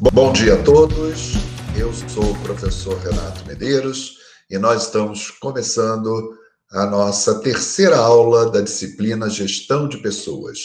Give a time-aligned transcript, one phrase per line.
[0.00, 1.34] Bom dia a todos.
[1.78, 4.16] Eu sou o professor Renato Medeiros
[4.48, 6.38] e nós estamos começando
[6.72, 10.58] a nossa terceira aula da disciplina Gestão de Pessoas.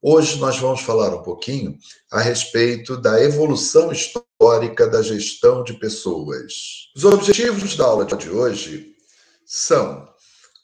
[0.00, 1.76] Hoje nós vamos falar um pouquinho
[2.12, 6.52] a respeito da evolução histórica da gestão de pessoas.
[6.94, 8.94] Os objetivos da aula de hoje
[9.44, 10.08] são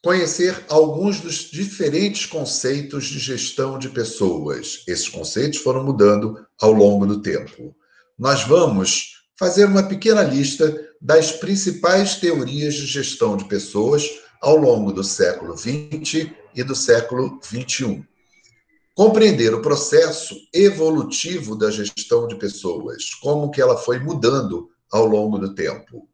[0.00, 4.84] conhecer alguns dos diferentes conceitos de gestão de pessoas.
[4.86, 7.74] Esses conceitos foram mudando ao longo do tempo.
[8.22, 14.08] Nós vamos fazer uma pequena lista das principais teorias de gestão de pessoas
[14.40, 18.06] ao longo do século XX e do século XXI.
[18.94, 25.36] Compreender o processo evolutivo da gestão de pessoas, como que ela foi mudando ao longo
[25.36, 26.08] do tempo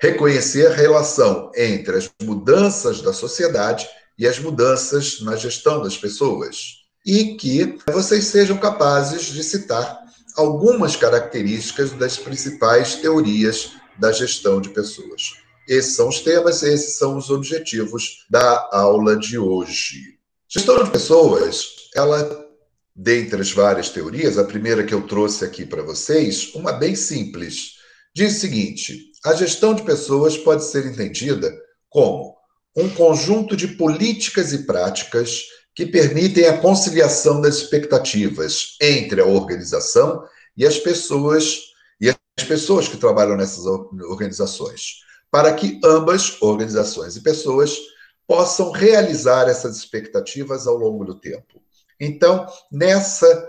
[0.00, 3.86] reconhecer a relação entre as mudanças da sociedade
[4.18, 6.78] e as mudanças na gestão das pessoas.
[7.04, 10.01] E que vocês sejam capazes de citar
[10.36, 15.34] algumas características das principais teorias da gestão de pessoas.
[15.68, 20.18] Esses são os temas, esses são os objetivos da aula de hoje.
[20.48, 22.46] Gestão de pessoas, ela,
[22.94, 27.74] dentre as várias teorias, a primeira que eu trouxe aqui para vocês, uma bem simples,
[28.14, 31.52] diz o seguinte: a gestão de pessoas pode ser entendida
[31.88, 32.36] como
[32.76, 35.42] um conjunto de políticas e práticas
[35.74, 40.24] que permitem a conciliação das expectativas entre a organização
[40.56, 41.60] e as pessoas
[42.00, 47.78] e as pessoas que trabalham nessas organizações, para que ambas, organizações e pessoas,
[48.26, 51.62] possam realizar essas expectativas ao longo do tempo.
[52.00, 53.48] Então, nessa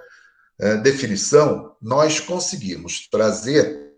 [0.62, 3.94] uh, definição, nós conseguimos trazer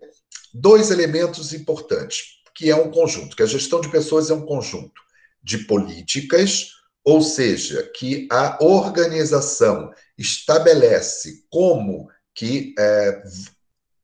[0.52, 5.02] dois elementos importantes, que é um conjunto, que a gestão de pessoas é um conjunto
[5.42, 6.75] de políticas,
[7.06, 13.22] ou seja, que a organização estabelece como que é,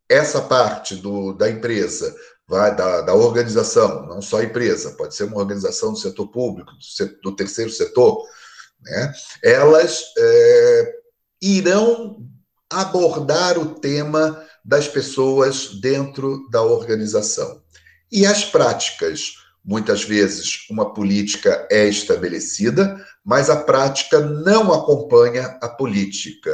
[0.08, 2.14] essa parte do, da empresa,
[2.46, 6.70] vai, da, da, organização, não só a empresa, pode ser uma organização do setor público,
[6.70, 8.24] do, do terceiro setor,
[8.80, 10.94] né, elas é,
[11.42, 12.24] irão
[12.70, 17.60] abordar o tema das pessoas dentro da organização.
[18.12, 19.41] E as práticas.
[19.64, 26.50] Muitas vezes uma política é estabelecida, mas a prática não acompanha a política,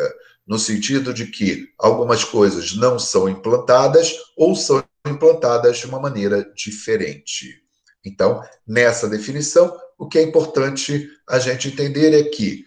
[0.46, 6.50] no sentido de que algumas coisas não são implantadas ou são implantadas de uma maneira
[6.54, 7.62] diferente.
[8.04, 12.64] Então, nessa definição, o que é importante a gente entender é que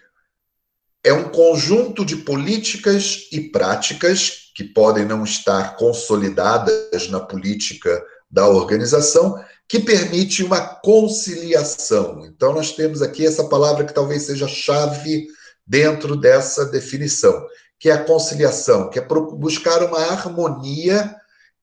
[1.04, 8.48] é um conjunto de políticas e práticas que podem não estar consolidadas na política da
[8.48, 9.38] organização,
[9.68, 12.24] que permite uma conciliação.
[12.26, 15.28] Então, nós temos aqui essa palavra que talvez seja chave
[15.66, 17.46] dentro dessa definição,
[17.78, 21.14] que é a conciliação, que é buscar uma harmonia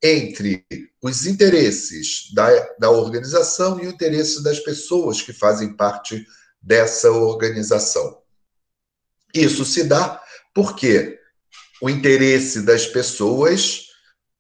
[0.02, 0.64] entre
[1.02, 2.50] os interesses da,
[2.80, 6.26] da organização e o interesse das pessoas que fazem parte
[6.62, 8.20] dessa organização.
[9.34, 10.22] Isso se dá
[10.54, 11.20] porque
[11.82, 13.89] o interesse das pessoas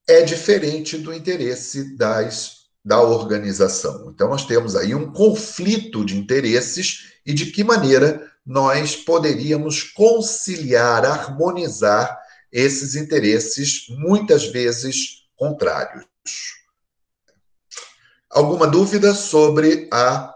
[0.09, 4.09] é diferente do interesse das, da organização.
[4.09, 11.05] Então, nós temos aí um conflito de interesses e de que maneira nós poderíamos conciliar,
[11.05, 12.19] harmonizar
[12.51, 16.07] esses interesses, muitas vezes contrários.
[18.27, 20.33] Alguma dúvida sobre a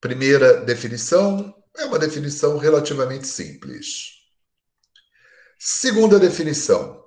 [0.00, 1.52] primeira definição?
[1.76, 4.12] É uma definição relativamente simples.
[5.58, 7.05] Segunda definição: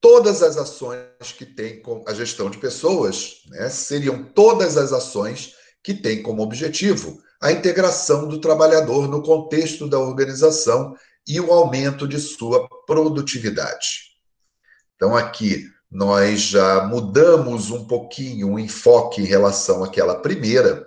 [0.00, 5.94] todas as ações que têm a gestão de pessoas né, seriam todas as ações que
[5.94, 10.96] têm como objetivo a integração do trabalhador no contexto da organização
[11.26, 14.16] e o aumento de sua produtividade.
[14.94, 20.86] Então, aqui nós já mudamos um pouquinho o enfoque em relação àquela primeira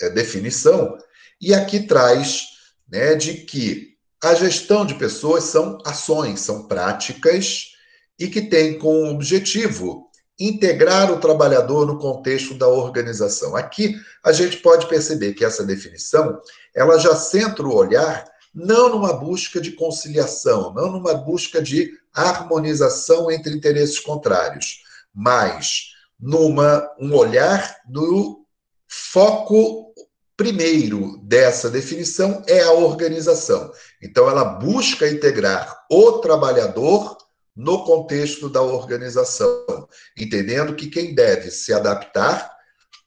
[0.00, 0.96] é, definição,
[1.40, 2.44] e aqui traz
[2.88, 7.77] né, de que a gestão de pessoas são ações, são práticas
[8.18, 13.56] e que têm como objetivo integrar o trabalhador no contexto da organização.
[13.56, 16.40] Aqui a gente pode perceber que essa definição
[16.74, 18.24] ela já centra o olhar
[18.54, 24.82] não numa busca de conciliação, não numa busca de harmonização entre interesses contrários,
[25.14, 28.44] mas numa um olhar do
[28.86, 29.92] foco
[30.36, 33.72] primeiro dessa definição é a organização.
[34.00, 37.17] Então, ela busca integrar o trabalhador
[37.58, 42.56] no contexto da organização, entendendo que quem deve se adaptar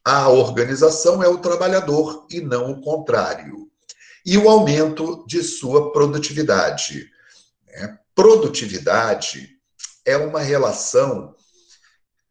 [0.04, 3.72] à organização é o trabalhador e não o contrário.
[4.26, 7.10] E o aumento de sua produtividade.
[8.14, 9.58] Produtividade
[10.06, 11.34] é uma relação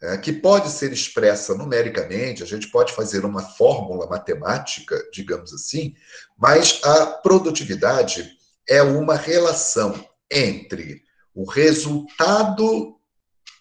[0.03, 5.95] é, que pode ser expressa numericamente, a gente pode fazer uma fórmula matemática, digamos assim,
[6.37, 8.31] mas a produtividade
[8.69, 11.03] é uma relação entre
[11.35, 12.97] o resultado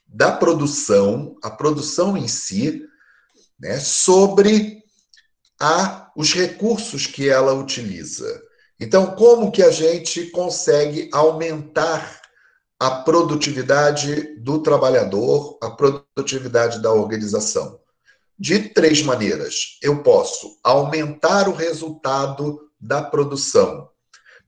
[0.08, 2.84] da produção, a produção em si,
[3.60, 4.84] né, sobre
[5.60, 8.42] a, os recursos que ela utiliza.
[8.80, 12.22] Então, como que a gente consegue aumentar
[12.80, 17.80] a produtividade do trabalhador, a produtividade da organização?
[18.38, 19.78] De três maneiras.
[19.82, 23.90] Eu posso aumentar o resultado da produção,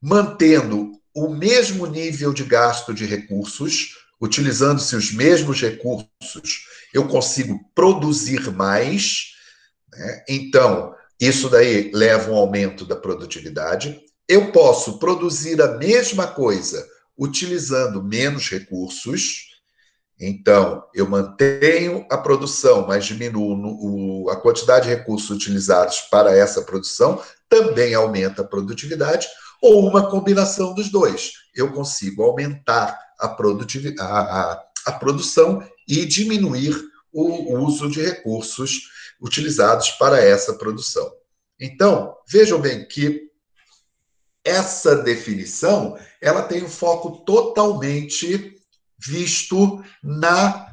[0.01, 8.52] mantendo o mesmo nível de gasto de recursos, utilizando-se os mesmos recursos, eu consigo produzir
[8.52, 9.34] mais.
[9.92, 10.24] Né?
[10.30, 14.00] Então, isso daí leva um aumento da produtividade.
[14.28, 16.88] Eu posso produzir a mesma coisa
[17.18, 19.52] utilizando menos recursos.
[20.19, 27.22] Então, eu mantenho a produção, mas diminuo a quantidade de recursos utilizados para essa produção,
[27.50, 29.28] também aumenta a produtividade,
[29.62, 31.34] ou uma combinação dos dois.
[31.56, 36.75] Eu consigo aumentar a, a, a, a produção e diminuir
[37.13, 38.90] o uso de recursos
[39.22, 41.12] utilizados para essa produção.
[41.60, 43.30] Então, vejam bem que
[44.44, 48.56] essa definição ela tem um foco totalmente
[48.98, 50.68] visto na,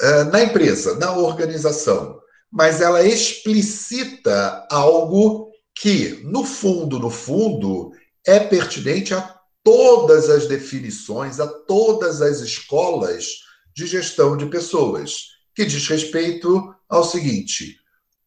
[0.00, 2.20] eh, na empresa, na organização,
[2.50, 5.49] mas ela explicita algo
[5.80, 7.92] que, no fundo, no fundo,
[8.26, 13.26] é pertinente a todas as definições, a todas as escolas
[13.74, 17.78] de gestão de pessoas, que diz respeito ao seguinte: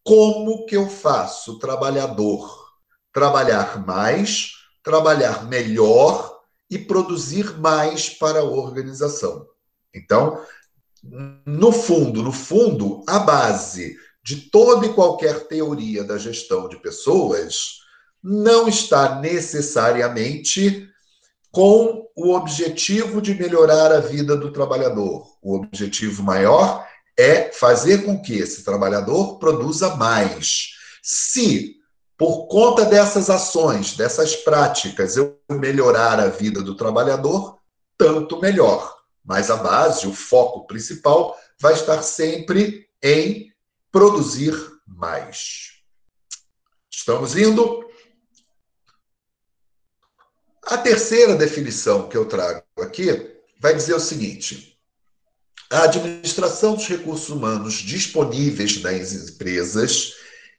[0.03, 2.63] como que eu faço o trabalhador
[3.13, 6.35] trabalhar mais, trabalhar melhor
[6.67, 9.47] e produzir mais para a organização.
[9.93, 10.43] Então,
[11.45, 17.79] no fundo, no fundo, a base de toda e qualquer teoria da gestão de pessoas
[18.23, 20.89] não está necessariamente
[21.51, 25.27] com o objetivo de melhorar a vida do trabalhador.
[25.41, 26.87] O objetivo maior
[27.17, 30.69] é fazer com que esse trabalhador produza mais.
[31.01, 31.75] Se
[32.17, 37.57] por conta dessas ações, dessas práticas, eu melhorar a vida do trabalhador,
[37.97, 38.95] tanto melhor.
[39.23, 43.52] Mas a base, o foco principal, vai estar sempre em
[43.93, 44.53] produzir
[44.85, 45.69] mais.
[46.91, 47.89] Estamos indo?
[50.65, 54.77] A terceira definição que eu trago aqui vai dizer o seguinte:
[55.71, 60.13] a administração dos recursos humanos disponíveis nas empresas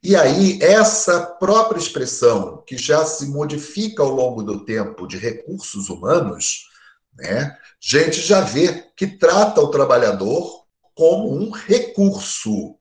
[0.07, 5.89] e aí, essa própria expressão, que já se modifica ao longo do tempo de recursos
[5.89, 6.69] humanos,
[7.15, 12.77] né, gente já vê que trata o trabalhador como um recurso,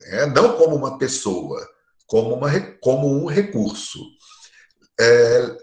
[0.00, 1.66] né, não como uma pessoa,
[2.06, 4.00] como, uma, como um recurso.
[4.98, 5.56] É,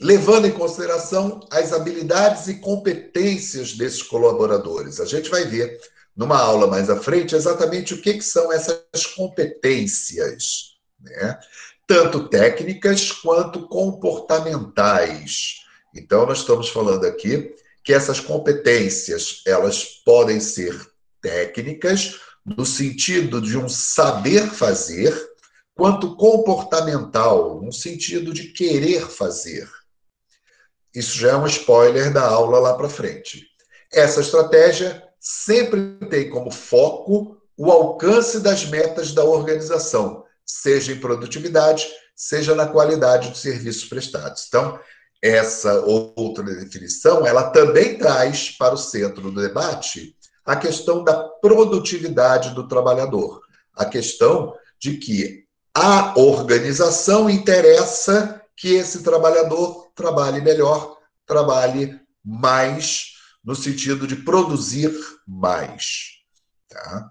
[0.00, 5.00] levando em consideração as habilidades e competências desses colaboradores.
[5.00, 5.78] A gente vai ver
[6.16, 11.38] numa aula mais à frente exatamente o que, que são essas competências, né?
[11.86, 15.60] tanto técnicas quanto comportamentais.
[15.94, 20.78] Então, nós estamos falando aqui que essas competências elas podem ser
[21.22, 22.20] técnicas,
[22.56, 25.14] no sentido de um saber fazer,
[25.74, 29.68] quanto comportamental, no sentido de querer fazer.
[30.94, 33.46] Isso já é um spoiler da aula lá para frente.
[33.92, 41.86] Essa estratégia sempre tem como foco o alcance das metas da organização, seja em produtividade,
[42.14, 44.44] seja na qualidade dos serviços prestados.
[44.48, 44.78] Então,
[45.22, 50.16] essa outra definição, ela também traz para o centro do debate
[50.48, 53.42] a questão da produtividade do trabalhador,
[53.74, 63.12] a questão de que a organização interessa que esse trabalhador trabalhe melhor, trabalhe mais
[63.44, 64.90] no sentido de produzir
[65.26, 66.22] mais.
[66.66, 67.10] Tá?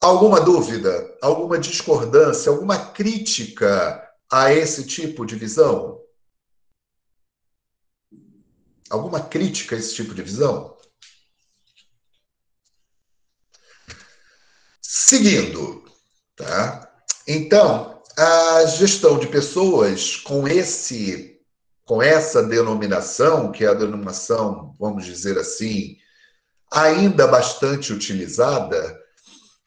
[0.00, 6.00] Alguma dúvida, alguma discordância, alguma crítica a esse tipo de visão?
[8.88, 10.75] Alguma crítica a esse tipo de visão?
[14.98, 15.84] Seguindo,
[16.34, 16.90] tá?
[17.28, 21.38] Então, a gestão de pessoas com esse
[21.84, 25.98] com essa denominação, que é a denominação, vamos dizer assim,
[26.72, 28.98] ainda bastante utilizada,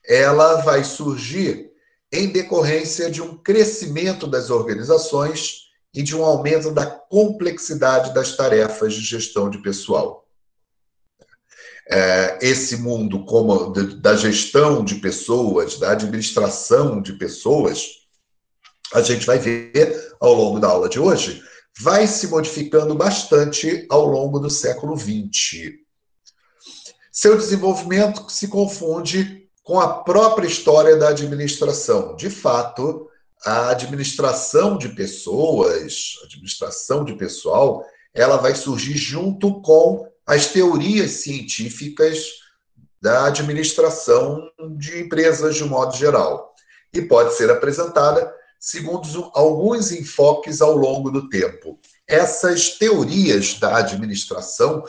[0.03, 1.71] ela vai surgir
[2.11, 8.95] em decorrência de um crescimento das organizações e de um aumento da complexidade das tarefas
[8.95, 10.27] de gestão de pessoal.
[11.89, 17.87] É, esse mundo como da gestão de pessoas, da administração de pessoas,
[18.93, 21.41] a gente vai ver ao longo da aula de hoje,
[21.79, 25.73] vai se modificando bastante ao longo do século XX.
[27.11, 32.15] Seu desenvolvimento se confunde com a própria história da administração.
[32.15, 33.07] De fato,
[33.45, 42.33] a administração de pessoas, administração de pessoal, ela vai surgir junto com as teorias científicas
[43.01, 44.39] da administração
[44.77, 46.53] de empresas de modo geral.
[46.93, 51.79] E pode ser apresentada segundo alguns enfoques ao longo do tempo.
[52.07, 54.83] Essas teorias da administração,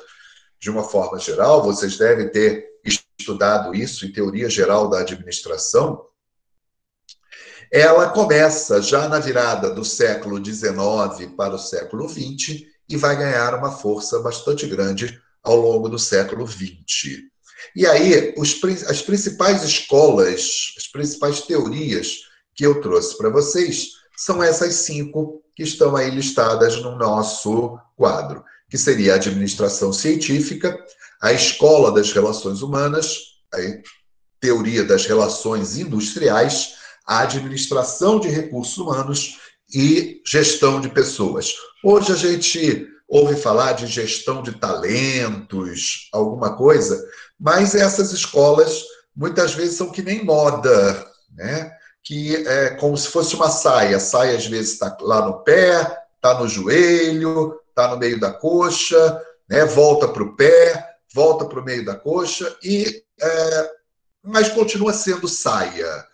[0.59, 2.67] de uma forma geral, vocês devem ter
[3.19, 6.05] estudado isso em teoria geral da administração,
[7.73, 13.55] ela começa já na virada do século XIX para o século XX e vai ganhar
[13.55, 17.31] uma força bastante grande ao longo do século XX.
[17.75, 22.21] E aí, os, as principais escolas, as principais teorias
[22.55, 28.45] que eu trouxe para vocês são essas cinco que estão aí listadas no nosso quadro,
[28.69, 30.79] que seria a administração científica,
[31.21, 33.19] a escola das relações humanas,
[33.53, 33.59] a
[34.41, 36.75] teoria das relações industriais,
[37.07, 39.39] a administração de recursos humanos
[39.73, 41.53] e gestão de pessoas.
[41.85, 47.05] Hoje a gente ouve falar de gestão de talentos, alguma coisa,
[47.39, 51.73] mas essas escolas muitas vezes são que nem moda, né?
[52.05, 53.97] Que é como se fosse uma saia.
[53.97, 58.33] A saia às vezes está lá no pé, está no joelho, está no meio da
[58.33, 59.65] coxa, né?
[59.65, 63.71] Volta para o pé, volta para o meio da coxa e é,
[64.23, 66.07] mas continua sendo saia.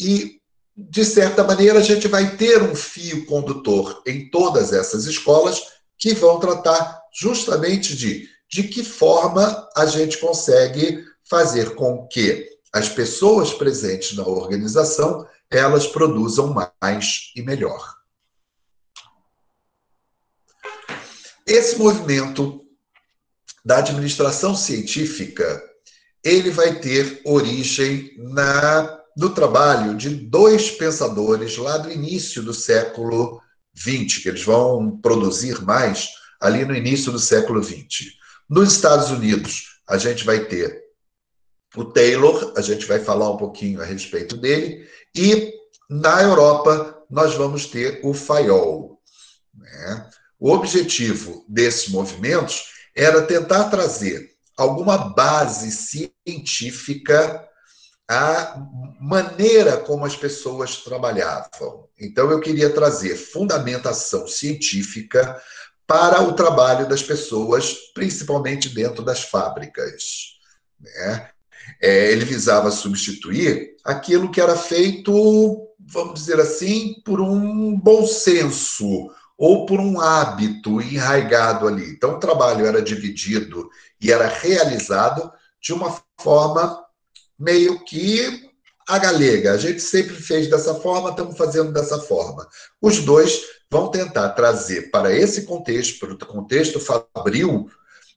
[0.00, 0.40] E
[0.74, 6.14] de certa maneira a gente vai ter um fio condutor em todas essas escolas que
[6.14, 13.52] vão tratar justamente de de que forma a gente consegue fazer com que as pessoas
[13.52, 17.96] presentes na organização elas produzam mais e melhor.
[21.46, 22.64] Esse movimento
[23.64, 25.62] da administração científica,
[26.22, 33.42] ele vai ter origem na no trabalho de dois pensadores lá do início do século
[33.82, 36.08] 20, que eles vão produzir mais
[36.40, 38.12] ali no início do século 20.
[38.48, 40.82] Nos Estados Unidos, a gente vai ter
[41.76, 45.52] o Taylor, a gente vai falar um pouquinho a respeito dele, e
[45.88, 49.00] na Europa, nós vamos ter o Fayol.
[49.54, 50.10] Né?
[50.38, 57.47] O objetivo desses movimentos era tentar trazer alguma base científica
[58.08, 58.56] à
[58.98, 61.86] maneira como as pessoas trabalhavam.
[62.00, 65.40] Então, eu queria trazer fundamentação científica
[65.86, 70.38] para o trabalho das pessoas, principalmente dentro das fábricas.
[70.80, 71.28] Né?
[71.82, 79.10] É, ele visava substituir aquilo que era feito, vamos dizer assim, por um bom senso
[79.36, 81.90] ou por um hábito enraigado ali.
[81.90, 86.84] Então, o trabalho era dividido e era realizado de uma forma
[87.38, 88.48] meio que
[88.88, 89.52] a galega.
[89.52, 92.48] A gente sempre fez dessa forma, estamos fazendo dessa forma.
[92.80, 97.70] Os dois vão tentar trazer para esse contexto, para o contexto fabril,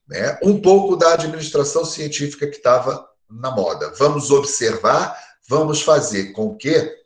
[0.08, 3.94] né, um pouco da administração científica que estava na moda.
[3.98, 6.98] Vamos observar, vamos fazer com que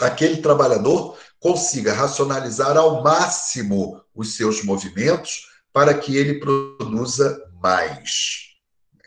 [0.00, 8.56] aquele trabalhador consiga racionalizar ao máximo os seus movimentos para que ele produza mais.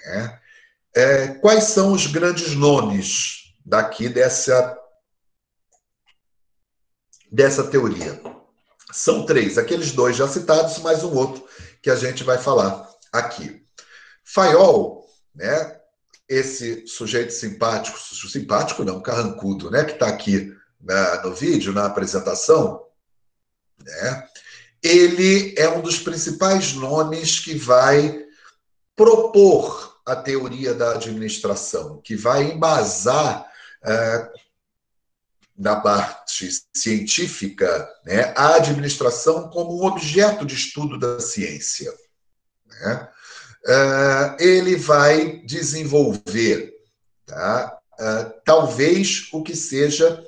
[0.06, 0.40] Né?
[0.96, 4.78] É, quais são os grandes nomes daqui dessa,
[7.32, 8.20] dessa teoria.
[8.92, 11.48] São três, aqueles dois já citados, mais um outro
[11.82, 13.64] que a gente vai falar aqui.
[14.24, 15.80] Fayol, né,
[16.28, 22.84] esse sujeito simpático, simpático não, carrancudo, né, que está aqui na, no vídeo, na apresentação,
[23.80, 24.28] né,
[24.82, 28.26] ele é um dos principais nomes que vai
[28.96, 33.46] propor a teoria da administração, que vai embasar
[33.84, 34.32] é,
[35.58, 41.94] na parte científica, né, a administração como um objeto de estudo da ciência.
[42.66, 43.10] Né?
[43.68, 46.74] É, ele vai desenvolver,
[47.26, 47.78] tá?
[48.00, 50.26] É, talvez o que seja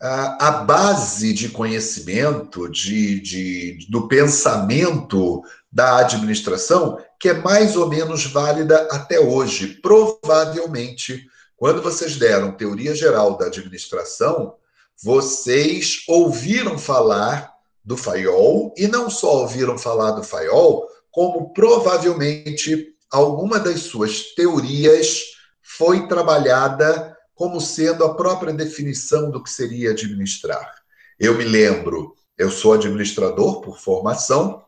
[0.00, 8.24] a base de conhecimento, de, de, do pensamento da administração, que é mais ou menos
[8.26, 9.78] válida até hoje.
[9.82, 11.26] Provavelmente
[11.58, 14.54] quando vocês deram teoria geral da administração,
[15.02, 17.52] vocês ouviram falar
[17.84, 25.32] do Fayol e não só ouviram falar do Fayol, como provavelmente alguma das suas teorias
[25.60, 30.74] foi trabalhada como sendo a própria definição do que seria administrar.
[31.20, 34.64] Eu me lembro, eu sou administrador por formação,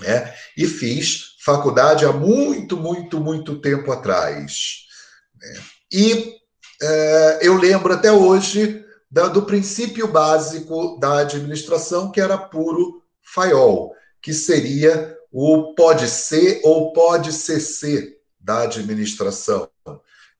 [0.00, 4.86] né, e fiz faculdade há muito, muito, muito tempo atrás.
[5.34, 5.60] Né,
[5.92, 6.34] e
[6.80, 13.92] é, eu lembro até hoje da, do princípio básico da administração, que era puro FAIOL,
[14.20, 19.68] que seria o pode ser ou pode ser da administração,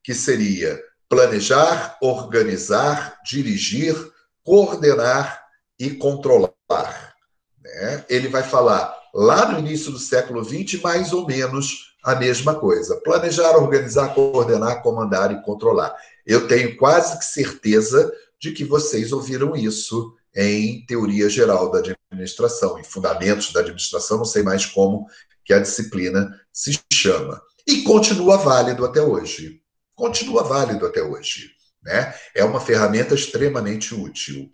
[0.01, 3.95] que seria planejar, organizar, dirigir,
[4.43, 5.43] coordenar
[5.79, 7.13] e controlar.
[7.61, 8.05] Né?
[8.09, 12.97] Ele vai falar lá no início do século XX mais ou menos a mesma coisa:
[12.97, 15.95] planejar, organizar, coordenar, comandar e controlar.
[16.25, 22.79] Eu tenho quase que certeza de que vocês ouviram isso em teoria geral da administração,
[22.79, 25.05] em fundamentos da administração, não sei mais como
[25.45, 27.41] que a disciplina se chama.
[27.67, 29.62] E continua válido até hoje.
[29.95, 31.51] Continua válido até hoje.
[31.83, 32.13] Né?
[32.35, 34.49] É uma ferramenta extremamente útil.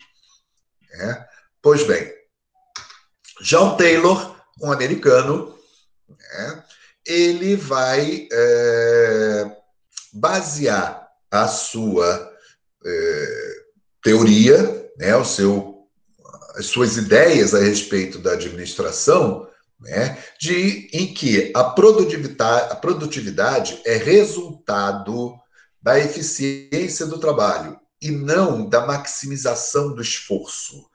[0.92, 1.26] Né?
[1.62, 2.12] Pois bem,
[3.42, 5.58] John Taylor, um americano,
[6.10, 6.64] né?
[7.06, 9.58] ele vai é,
[10.14, 12.34] basear a sua
[12.86, 13.56] é,
[14.04, 15.88] teoria, né, o seu,
[16.56, 19.49] as suas ideias a respeito da administração,
[19.80, 25.34] né, de, em que a produtividade, a produtividade é resultado
[25.82, 30.90] da eficiência do trabalho e não da maximização do esforço.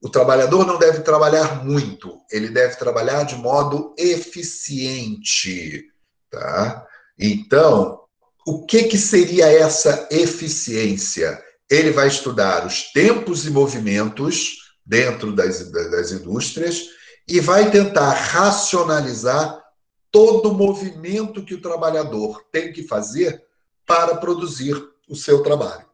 [0.00, 5.84] O trabalhador não deve trabalhar muito, ele deve trabalhar de modo eficiente,
[6.30, 6.86] tá?
[7.18, 8.00] Então,
[8.46, 11.42] o que, que seria essa eficiência?
[11.70, 16.82] Ele vai estudar os tempos e movimentos dentro das, das indústrias
[17.26, 19.62] e vai tentar racionalizar
[20.10, 23.42] todo o movimento que o trabalhador tem que fazer
[23.86, 24.74] para produzir
[25.08, 25.86] o seu trabalho.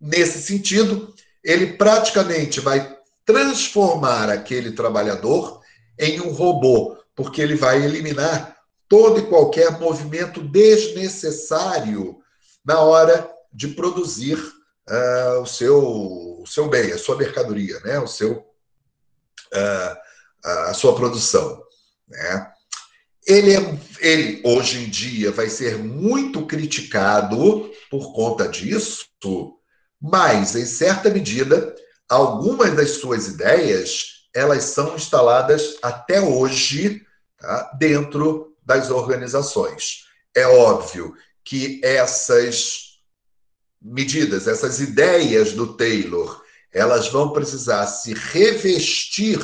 [0.00, 5.60] Nesse sentido, ele praticamente vai transformar aquele trabalhador
[5.98, 8.56] em um robô, porque ele vai eliminar
[8.88, 12.18] todo e qualquer movimento desnecessário
[12.64, 15.78] na hora de produzir uh, o, seu,
[16.40, 17.98] o seu bem, a sua mercadoria, né?
[17.98, 18.44] o seu,
[20.44, 21.62] a sua produção.
[22.08, 22.52] Né?
[23.26, 29.06] Ele, é, ele, hoje em dia, vai ser muito criticado por conta disso,
[30.00, 31.74] mas, em certa medida,
[32.08, 37.02] algumas das suas ideias elas são instaladas até hoje
[37.36, 40.04] tá, dentro das organizações.
[40.34, 43.00] É óbvio que essas
[43.80, 49.38] medidas, essas ideias do Taylor, elas vão precisar se revestir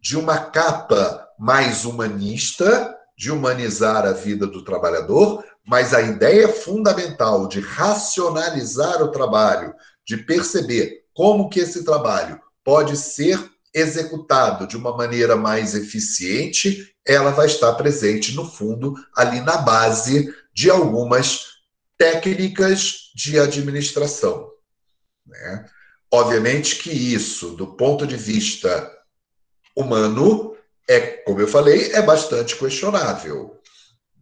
[0.00, 7.46] de uma capa mais humanista, de humanizar a vida do trabalhador, mas a ideia fundamental
[7.46, 9.74] de racionalizar o trabalho,
[10.06, 13.38] de perceber como que esse trabalho pode ser
[13.74, 20.32] executado de uma maneira mais eficiente, ela vai estar presente no fundo ali na base
[20.54, 21.58] de algumas
[21.96, 24.50] técnicas de administração.
[25.26, 25.68] Né?
[26.10, 28.90] Obviamente que isso, do ponto de vista
[29.76, 30.56] humano,
[30.88, 33.60] é, como eu falei, é bastante questionável.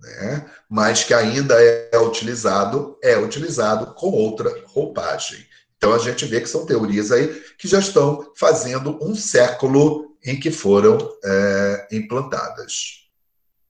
[0.01, 0.51] Né?
[0.69, 5.47] Mas que ainda é utilizado, é utilizado com outra roupagem.
[5.77, 10.39] Então a gente vê que são teorias aí que já estão fazendo um século em
[10.39, 13.07] que foram é, implantadas.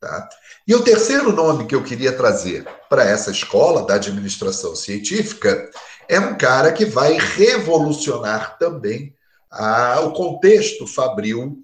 [0.01, 0.29] Tá?
[0.67, 5.71] E o terceiro nome que eu queria trazer para essa escola da administração científica
[6.09, 9.15] é um cara que vai revolucionar também
[9.51, 11.59] a, o contexto fabril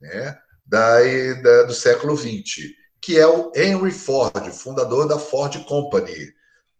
[0.00, 0.98] né, da,
[1.42, 2.70] da, do século XX,
[3.00, 6.32] que é o Henry Ford, fundador da Ford Company,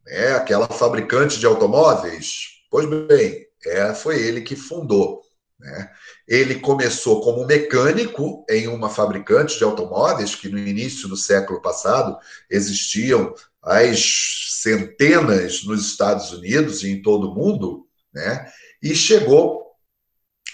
[0.06, 5.22] né, aquela fabricante de automóveis Pois bem, é, foi ele que fundou.
[5.60, 5.90] Né?
[6.26, 12.18] Ele começou como mecânico em uma fabricante de automóveis, que no início do século passado
[12.50, 13.32] existiam
[13.64, 18.50] as centenas nos Estados Unidos e em todo o mundo, né?
[18.83, 19.64] e chegou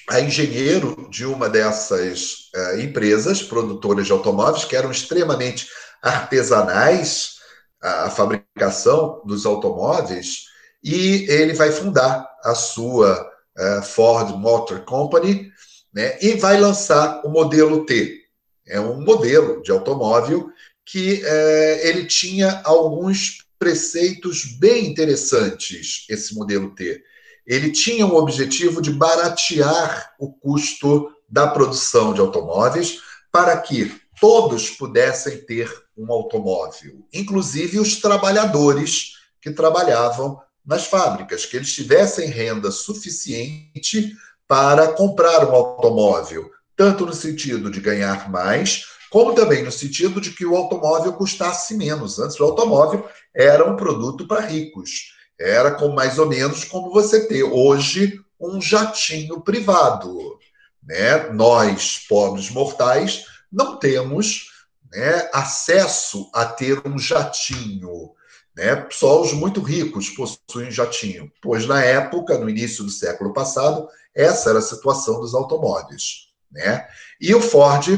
[0.09, 5.69] a engenheiro de uma dessas uh, empresas produtoras de automóveis, que eram extremamente
[6.03, 7.39] artesanais,
[7.81, 10.45] a fabricação dos automóveis,
[10.83, 13.21] e ele vai fundar a sua
[13.59, 15.51] uh, Ford Motor Company
[15.93, 18.21] né, e vai lançar o modelo T.
[18.67, 20.51] É um modelo de automóvel
[20.85, 27.03] que uh, ele tinha alguns preceitos bem interessantes, esse modelo T.
[27.47, 34.71] Ele tinha o objetivo de baratear o custo da produção de automóveis para que todos
[34.71, 42.71] pudessem ter um automóvel, inclusive os trabalhadores que trabalhavam nas fábricas, que eles tivessem renda
[42.71, 44.15] suficiente
[44.47, 50.31] para comprar um automóvel, tanto no sentido de ganhar mais, como também no sentido de
[50.31, 52.19] que o automóvel custasse menos.
[52.19, 55.13] Antes, o automóvel era um produto para ricos.
[55.39, 60.39] Era como, mais ou menos como você ter hoje um jatinho privado.
[60.83, 61.29] Né?
[61.31, 64.51] Nós, pobres mortais, não temos
[64.93, 68.13] né, acesso a ter um jatinho.
[68.57, 68.87] Né?
[68.91, 74.51] Só os muito ricos possuem jatinho, pois na época, no início do século passado, essa
[74.51, 76.29] era a situação dos automóveis.
[76.51, 76.87] Né?
[77.21, 77.89] E o Ford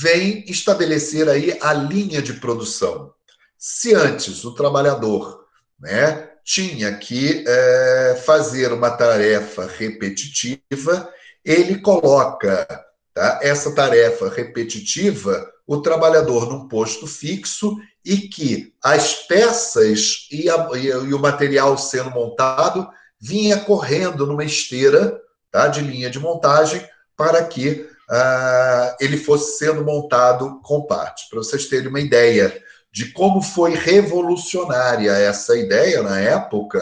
[0.00, 3.12] vem estabelecer aí a linha de produção.
[3.58, 5.44] Se antes o trabalhador
[5.80, 11.12] né, tinha que é, fazer uma tarefa repetitiva,
[11.44, 12.64] ele coloca
[13.12, 20.68] tá, essa tarefa repetitiva, o trabalhador num posto fixo e que as peças e, a,
[20.76, 22.88] e, o material sendo montado
[23.20, 29.84] vinha correndo numa esteira tá, de linha de montagem para que uh, ele fosse sendo
[29.84, 31.28] montado com partes.
[31.28, 36.80] Para vocês terem uma ideia de como foi revolucionária essa ideia na época,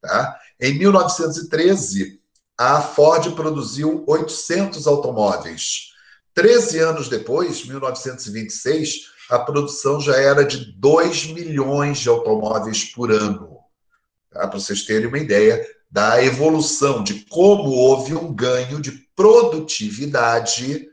[0.00, 0.36] tá?
[0.60, 2.20] em 1913,
[2.58, 5.92] a Ford produziu 800 automóveis.
[6.34, 13.58] Treze anos depois, 1926, a produção já era de 2 milhões de automóveis por ano.
[14.30, 14.46] Tá?
[14.48, 20.88] Para vocês terem uma ideia da evolução, de como houve um ganho de produtividade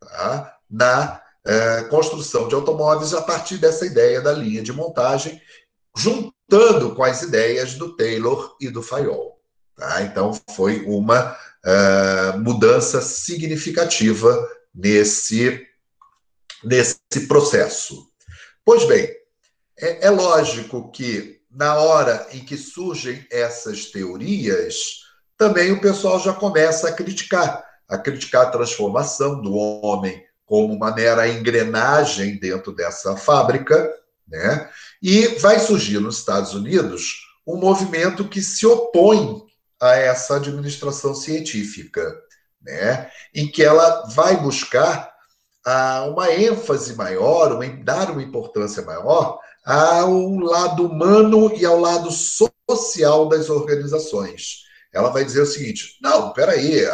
[0.00, 0.56] tá?
[0.70, 5.40] na é, construção de automóveis a partir dessa ideia da linha de montagem,
[5.96, 9.38] juntando com as ideias do Taylor e do Fayol.
[9.76, 10.02] Tá?
[10.02, 14.36] Então, foi uma é, mudança significativa
[14.74, 15.66] nesse
[16.64, 18.08] nesse processo.
[18.64, 19.14] Pois bem,
[19.78, 25.03] é, é lógico que na hora em que surgem essas teorias,
[25.36, 30.94] também o pessoal já começa a criticar, a criticar a transformação do homem como uma
[30.94, 33.92] mera engrenagem dentro dessa fábrica,
[34.28, 34.70] né?
[35.02, 39.42] E vai surgir nos Estados Unidos um movimento que se opõe
[39.80, 42.14] a essa administração científica,
[42.60, 43.10] né?
[43.34, 45.12] Em que ela vai buscar
[45.64, 52.10] a uma ênfase maior, uma, dar uma importância maior ao lado humano e ao lado
[52.10, 54.63] social das organizações.
[54.94, 56.84] Ela vai dizer o seguinte: não, peraí,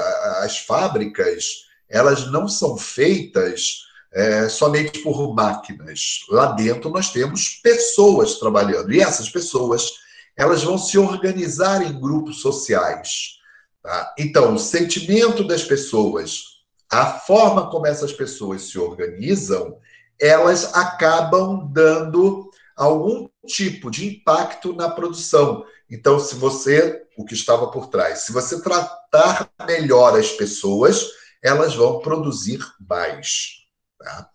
[0.43, 3.83] as fábricas elas não são feitas
[4.13, 6.21] é, somente por máquinas.
[6.31, 9.91] Lá dentro nós temos pessoas trabalhando e essas pessoas
[10.37, 13.39] elas vão se organizar em grupos sociais.
[13.83, 14.15] Tá?
[14.19, 16.51] Então, o sentimento das pessoas
[16.91, 19.79] a forma como essas pessoas se organizam,
[20.21, 25.65] elas acabam dando algum tipo de impacto na produção.
[25.91, 31.05] Então, se você, o que estava por trás, se você tratar melhor as pessoas,
[31.43, 33.65] elas vão produzir mais.
[33.99, 34.31] Tá?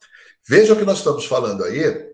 [0.47, 2.11] Veja o que nós estamos falando aí,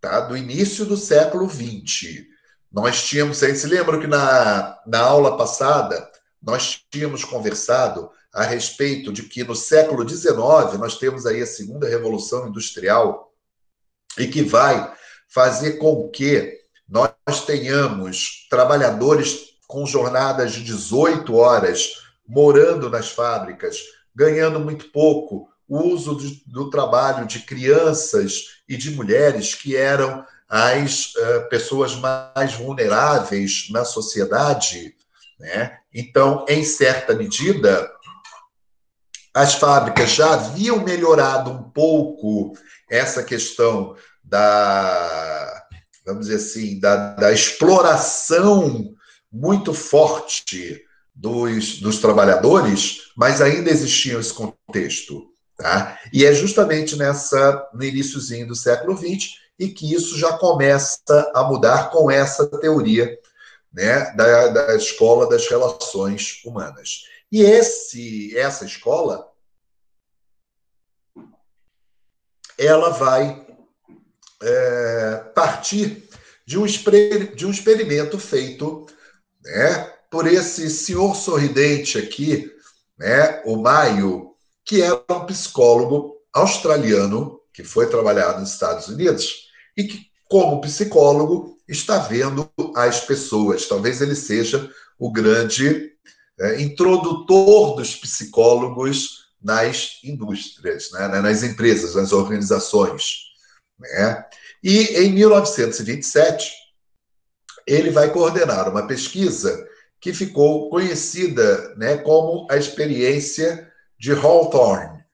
[0.00, 0.20] tá?
[0.20, 2.26] do início do século XX.
[2.72, 6.10] Nós tínhamos, vocês se lembram que na, na aula passada
[6.42, 11.88] nós tínhamos conversado a respeito de que no século XIX nós temos aí a segunda
[11.88, 13.32] revolução industrial
[14.18, 14.94] e que vai
[15.28, 16.59] fazer com que
[17.30, 23.78] nós tenhamos trabalhadores com jornadas de 18 horas morando nas fábricas,
[24.12, 30.26] ganhando muito pouco, o uso do, do trabalho de crianças e de mulheres que eram
[30.48, 34.96] as uh, pessoas mais vulneráveis na sociedade.
[35.38, 35.78] Né?
[35.94, 37.88] Então, em certa medida,
[39.32, 42.58] as fábricas já haviam melhorado um pouco
[42.90, 45.59] essa questão da,
[46.10, 48.94] vamos dizer assim, da, da exploração
[49.32, 55.30] muito forte dos, dos trabalhadores, mas ainda existia esse contexto.
[55.56, 55.98] Tá?
[56.12, 61.44] E é justamente nessa, no iníciozinho do século XX e que isso já começa a
[61.44, 63.18] mudar com essa teoria
[63.72, 67.04] né, da, da escola das relações humanas.
[67.30, 69.30] E esse, essa escola,
[72.58, 73.46] ela vai
[74.42, 76.08] é, partir
[76.46, 78.86] de um, de um experimento feito
[79.44, 82.50] né, por esse senhor sorridente aqui,
[82.98, 89.84] né, o Maio, que era um psicólogo australiano que foi trabalhar nos Estados Unidos e
[89.84, 93.66] que, como psicólogo, está vendo as pessoas.
[93.66, 95.92] Talvez ele seja o grande
[96.38, 101.08] é, introdutor dos psicólogos nas indústrias, né?
[101.20, 103.29] nas empresas, nas organizações.
[103.80, 104.24] Né?
[104.62, 106.52] E em 1927,
[107.66, 109.66] ele vai coordenar uma pesquisa
[110.00, 115.04] que ficou conhecida né, como a experiência de Hawthorne,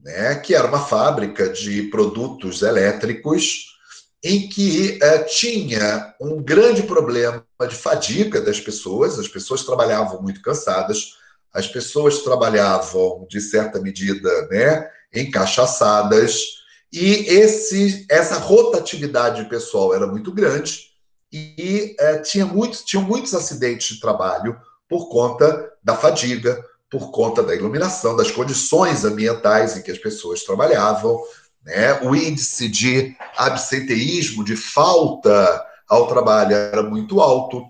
[0.00, 3.74] né, que era uma fábrica de produtos elétricos
[4.22, 10.40] em que eh, tinha um grande problema de fadiga das pessoas, as pessoas trabalhavam muito
[10.42, 11.12] cansadas,
[11.52, 16.64] as pessoas trabalhavam, de certa medida, né, encaixaçadas,
[16.98, 20.86] e esse, essa rotatividade pessoal era muito grande,
[21.30, 27.42] e é, tinha muitos, tinham muitos acidentes de trabalho por conta da fadiga, por conta
[27.42, 31.22] da iluminação, das condições ambientais em que as pessoas trabalhavam,
[31.62, 32.00] né?
[32.00, 37.62] o índice de absenteísmo, de falta ao trabalho era muito alto.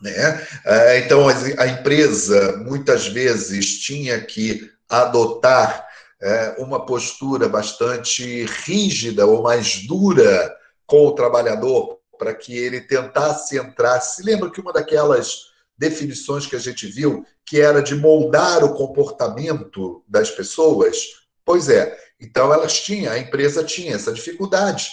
[0.00, 0.46] Né?
[0.64, 5.90] É, então, a empresa muitas vezes tinha que adotar
[6.22, 10.56] é, uma postura bastante rígida ou mais dura
[10.86, 14.00] com o trabalhador para que ele tentasse entrar.
[14.00, 18.74] Se lembra que uma daquelas definições que a gente viu, que era de moldar o
[18.74, 20.96] comportamento das pessoas?
[21.44, 24.90] Pois é, então elas tinham, a empresa tinha essa dificuldade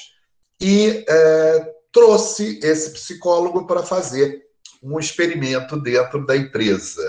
[0.60, 4.44] e é, trouxe esse psicólogo para fazer
[4.82, 7.04] um experimento dentro da empresa.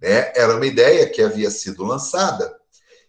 [0.00, 0.32] Né?
[0.34, 2.56] Era uma ideia que havia sido lançada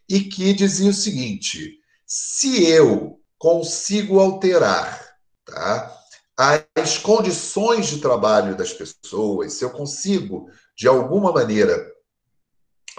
[0.08, 5.06] e que dizia o seguinte: se eu consigo alterar
[5.46, 5.98] tá,
[6.76, 11.92] as condições de trabalho das pessoas, se eu consigo, de alguma maneira,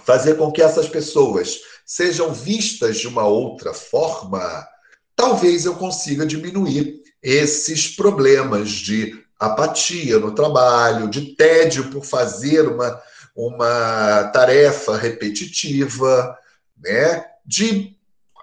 [0.05, 4.67] fazer com que essas pessoas sejam vistas de uma outra forma,
[5.15, 13.01] talvez eu consiga diminuir esses problemas de apatia no trabalho, de tédio por fazer uma,
[13.35, 16.37] uma tarefa repetitiva,
[16.83, 17.25] né?
[17.45, 17.97] de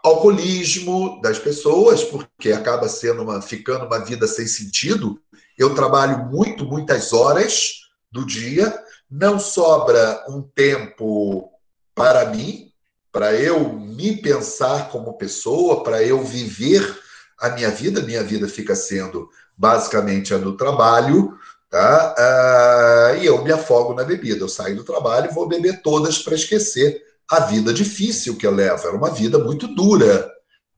[0.03, 5.19] alcoolismo das pessoas, porque acaba sendo uma, ficando uma vida sem sentido.
[5.57, 8.77] Eu trabalho muito, muitas horas do dia,
[9.09, 11.51] não sobra um tempo
[11.93, 12.71] para mim,
[13.11, 16.99] para eu me pensar como pessoa, para eu viver
[17.39, 18.01] a minha vida.
[18.01, 21.37] Minha vida fica sendo basicamente a do trabalho,
[21.69, 22.15] tá?
[22.17, 24.43] Ah, e eu me afogo na bebida.
[24.43, 28.51] Eu saio do trabalho e vou beber todas para esquecer a vida difícil que eu
[28.51, 28.87] levo.
[28.87, 30.31] Era uma vida muito dura,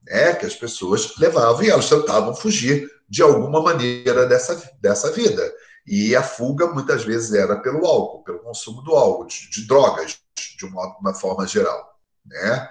[0.06, 5.42] né, que as pessoas levavam e elas tentavam fugir de alguma maneira dessa, dessa vida.
[5.86, 10.18] E a fuga muitas vezes era pelo álcool, pelo consumo do álcool, de, de drogas,
[10.58, 11.98] de uma, uma, forma geral.
[12.26, 12.68] Né?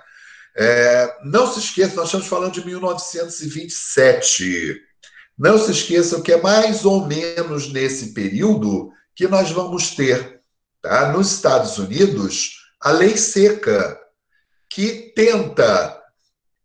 [0.56, 4.80] É, não se esqueça, nós estamos falando de 1927.
[5.38, 10.40] Não se esqueçam que é mais ou menos nesse período que nós vamos ter,
[10.82, 11.12] tá?
[11.12, 14.00] nos Estados Unidos, a lei seca,
[14.70, 16.02] que tenta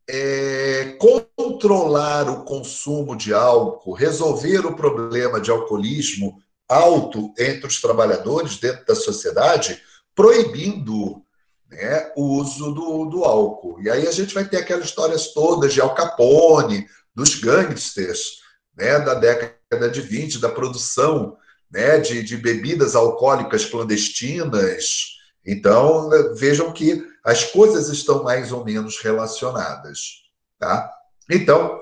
[0.09, 8.59] é, controlar o consumo de álcool, resolver o problema de alcoolismo alto entre os trabalhadores
[8.59, 9.81] dentro da sociedade,
[10.15, 11.23] proibindo
[11.71, 13.81] né, o uso do, do álcool.
[13.81, 18.41] E aí a gente vai ter aquelas histórias todas de Al Capone, dos gangsters,
[18.77, 21.37] né, da década de 20, da produção
[21.71, 29.01] né, de, de bebidas alcoólicas clandestinas, então, vejam que as coisas estão mais ou menos
[29.01, 30.23] relacionadas.
[30.59, 30.91] Tá?
[31.31, 31.81] Então,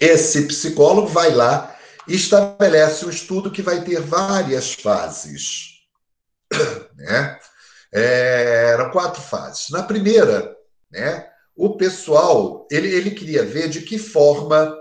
[0.00, 1.74] esse psicólogo vai lá
[2.06, 5.76] e estabelece um estudo que vai ter várias fases.
[6.98, 7.38] Né?
[7.92, 9.70] É, eram quatro fases.
[9.70, 10.52] Na primeira,
[10.90, 14.76] né, o pessoal ele, ele queria ver de que forma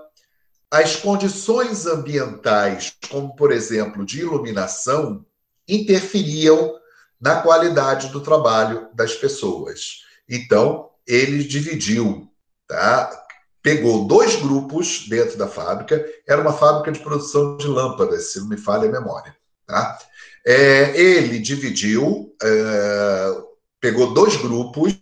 [0.70, 5.24] as condições ambientais, como por exemplo de iluminação,
[5.68, 6.77] interferiam
[7.20, 10.04] na qualidade do trabalho das pessoas.
[10.30, 12.30] Então, ele dividiu,
[12.68, 13.28] tá?
[13.68, 18.48] pegou dois grupos dentro da fábrica, era uma fábrica de produção de lâmpadas, se não
[18.48, 19.36] me falha a memória.
[19.66, 19.98] Tá?
[20.46, 23.42] É, ele dividiu, é,
[23.82, 24.98] pegou dois grupos,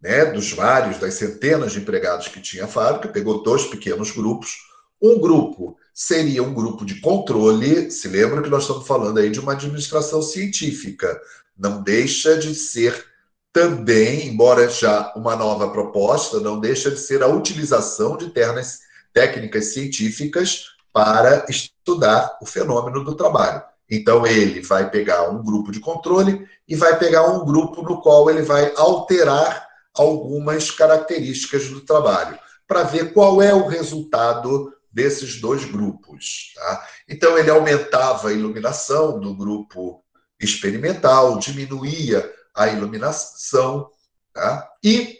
[0.00, 4.56] né, dos vários, das centenas de empregados que tinha a fábrica, pegou dois pequenos grupos.
[5.02, 7.90] Um grupo seria um grupo de controle.
[7.90, 11.20] Se lembra que nós estamos falando aí de uma administração científica.
[11.58, 13.04] Não deixa de ser
[13.52, 18.78] também, embora já uma nova proposta, não deixa de ser a utilização de ternas,
[19.12, 23.62] técnicas científicas para estudar o fenômeno do trabalho.
[23.90, 28.30] Então, ele vai pegar um grupo de controle e vai pegar um grupo no qual
[28.30, 35.64] ele vai alterar algumas características do trabalho, para ver qual é o resultado desses dois
[35.64, 36.52] grupos.
[36.54, 36.86] Tá?
[37.08, 40.04] Então, ele aumentava a iluminação do grupo
[40.40, 43.90] experimental, diminuía a iluminação
[44.32, 44.68] Tá?
[44.82, 45.18] E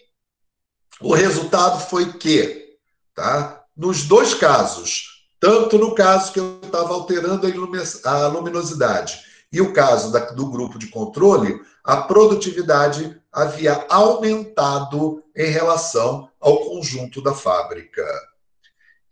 [1.00, 2.76] o resultado foi que,
[3.14, 3.64] tá?
[3.76, 7.46] nos dois casos, tanto no caso que eu estava alterando
[8.04, 9.20] a luminosidade
[9.52, 16.58] e o caso da, do grupo de controle, a produtividade havia aumentado em relação ao
[16.58, 18.04] conjunto da fábrica.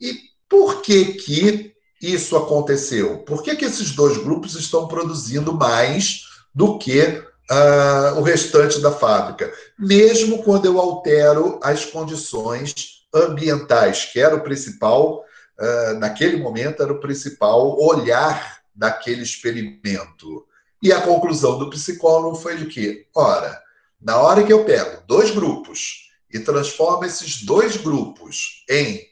[0.01, 3.19] E por que que isso aconteceu?
[3.19, 6.23] Por que, que esses dois grupos estão produzindo mais
[6.55, 9.53] do que uh, o restante da fábrica?
[9.79, 15.25] Mesmo quando eu altero as condições ambientais, que era o principal,
[15.59, 20.47] uh, naquele momento, era o principal olhar daquele experimento.
[20.81, 23.61] E a conclusão do psicólogo foi de que, ora,
[24.01, 29.09] na hora que eu pego dois grupos e transformo esses dois grupos em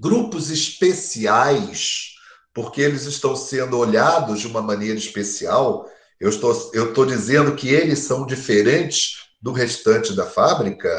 [0.00, 2.14] grupos especiais,
[2.54, 5.86] porque eles estão sendo olhados de uma maneira especial,
[6.18, 10.90] eu estou, eu estou dizendo que eles são diferentes do restante da fábrica,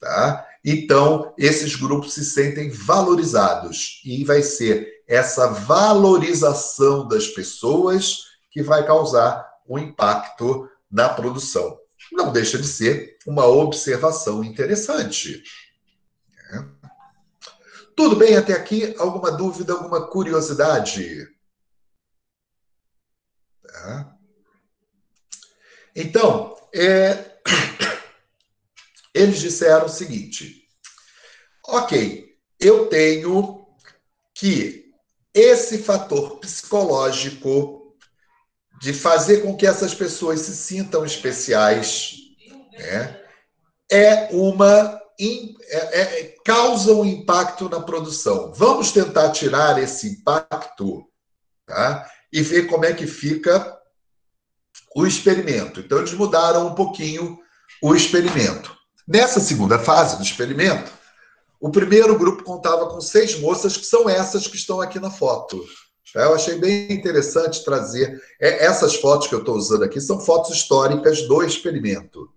[0.00, 0.46] tá?
[0.64, 8.84] Então, esses grupos se sentem valorizados e vai ser essa valorização das pessoas que vai
[8.84, 11.78] causar um impacto na produção.
[12.12, 15.42] Não deixa de ser uma observação interessante.
[16.52, 16.75] É.
[17.96, 18.94] Tudo bem até aqui?
[18.98, 21.26] Alguma dúvida, alguma curiosidade?
[23.66, 24.14] Tá.
[25.94, 27.38] Então, é...
[29.14, 30.68] eles disseram o seguinte:
[31.66, 33.66] ok, eu tenho
[34.34, 34.92] que
[35.32, 37.96] esse fator psicológico
[38.78, 42.14] de fazer com que essas pessoas se sintam especiais
[42.72, 43.22] né,
[43.90, 48.52] é uma é, é, causa um impacto na produção.
[48.54, 51.06] Vamos tentar tirar esse impacto
[51.66, 53.76] tá, e ver como é que fica
[54.94, 55.80] o experimento.
[55.80, 57.38] Então, eles mudaram um pouquinho
[57.82, 58.76] o experimento.
[59.06, 60.90] Nessa segunda fase do experimento,
[61.60, 65.64] o primeiro grupo contava com seis moças, que são essas que estão aqui na foto.
[66.14, 68.20] Eu achei bem interessante trazer.
[68.40, 72.30] É, essas fotos que eu estou usando aqui são fotos históricas do experimento.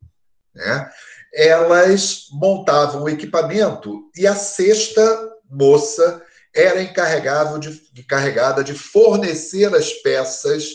[0.54, 0.90] Né?
[1.34, 6.24] Elas montavam o equipamento e a sexta moça
[6.56, 10.70] era encarregada de, encarregada de fornecer as peças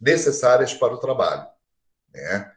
[0.00, 1.46] necessárias para o trabalho.
[2.14, 2.50] Né?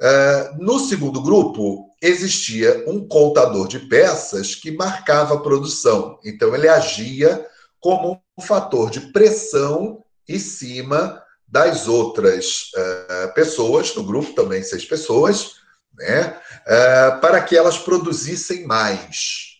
[0.00, 6.18] Uh, no segundo grupo, existia um contador de peças que marcava a produção.
[6.24, 7.46] Então, ele agia
[7.80, 14.84] como um fator de pressão em cima das outras uh, pessoas, no grupo também seis
[14.84, 15.56] pessoas,
[15.94, 19.58] né, uh, para que elas produzissem mais.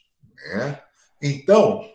[0.55, 0.81] Né?
[1.23, 1.89] Então,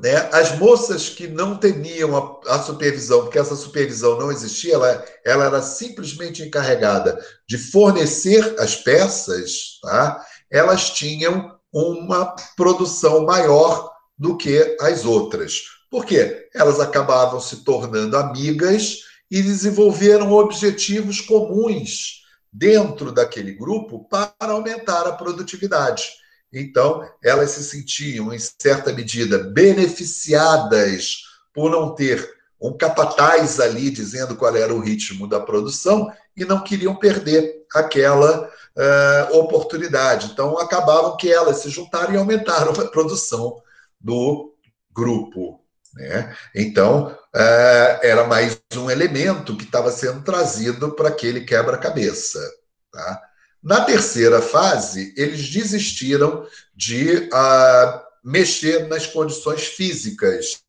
[0.00, 0.28] né?
[0.32, 5.44] As moças que não temiam a, a, supervisão, porque essa supervisão não existia, ela, ela
[5.46, 10.24] era simplesmente encarregada de fornecer as peças, tá?
[10.50, 15.62] elas tinham uma produção maior do que as outras.
[15.90, 16.48] Por quê?
[16.54, 25.12] Elas acabavam se tornando amigas e desenvolveram objetivos comuns dentro daquele grupo para aumentar a
[25.12, 26.04] produtividade.
[26.52, 34.34] Então, elas se sentiam, em certa medida, beneficiadas por não ter um capataz ali dizendo
[34.34, 40.30] qual era o ritmo da produção e não queriam perder aquela uh, oportunidade.
[40.32, 43.60] Então, acabavam que elas se juntaram e aumentaram a produção
[44.00, 44.54] do
[44.92, 45.60] grupo.
[45.94, 46.36] Né?
[46.54, 52.40] Então, uh, era mais um elemento que estava sendo trazido para aquele quebra-cabeça.
[52.92, 53.22] Tá?
[53.62, 60.62] Na terceira fase, eles desistiram de uh, mexer nas condições físicas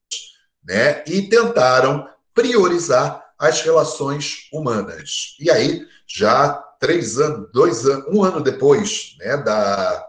[0.64, 5.36] né, e tentaram priorizar as relações humanas.
[5.40, 10.08] E aí, já três anos, dois anos, um ano depois né, da,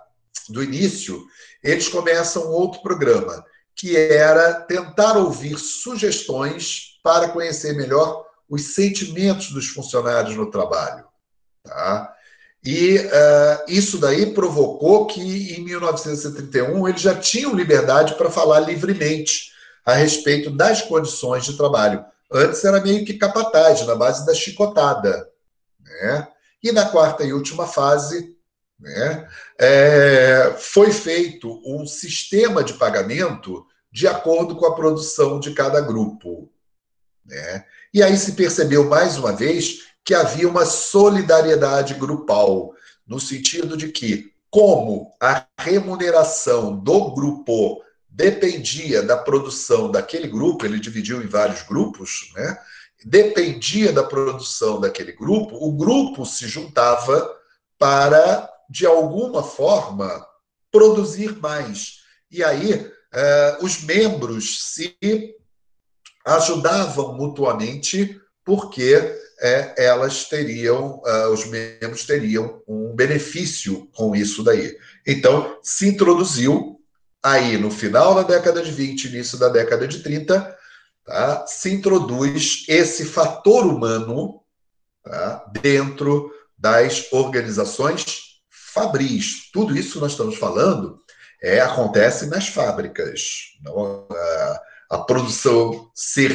[0.48, 1.22] do início,
[1.62, 3.44] eles começam outro programa,
[3.74, 11.04] que era tentar ouvir sugestões para conhecer melhor os sentimentos dos funcionários no trabalho.
[11.64, 12.14] Tá?
[12.64, 19.50] E uh, isso daí provocou que, em 1931, eles já tinham liberdade para falar livremente
[19.84, 22.04] a respeito das condições de trabalho.
[22.30, 25.28] Antes era meio que capataz, na base da chicotada.
[25.80, 26.28] Né?
[26.62, 28.36] E na quarta e última fase,
[28.80, 29.28] né,
[29.58, 36.50] é, foi feito um sistema de pagamento de acordo com a produção de cada grupo.
[37.24, 37.64] Né?
[37.92, 42.72] E aí se percebeu mais uma vez que havia uma solidariedade grupal,
[43.06, 50.80] no sentido de que, como a remuneração do grupo dependia da produção daquele grupo, ele
[50.80, 52.58] dividiu em vários grupos, né?
[53.04, 57.28] dependia da produção daquele grupo, o grupo se juntava
[57.78, 60.24] para, de alguma forma,
[60.70, 62.04] produzir mais.
[62.30, 64.96] E aí, eh, os membros se
[66.24, 68.94] ajudavam mutuamente, porque
[69.40, 74.78] eh, elas teriam, eh, os membros teriam um benefício com isso daí.
[75.04, 76.80] Então, se introduziu
[77.20, 80.56] aí no final da década de 20, início da década de 30,
[81.04, 84.40] tá, se introduz esse fator humano
[85.02, 88.29] tá, dentro das organizações
[88.72, 89.50] fabris.
[89.52, 90.98] Tudo isso nós estamos falando
[91.42, 93.56] é, acontece nas fábricas.
[93.62, 95.90] Não, a, a, produção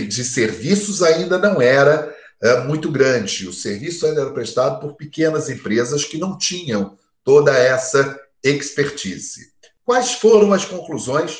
[0.07, 3.47] de serviços ainda não era é, muito grande.
[3.47, 9.53] O serviço ainda era prestado por pequenas empresas que não tinham toda essa expertise.
[9.83, 11.39] Quais foram as conclusões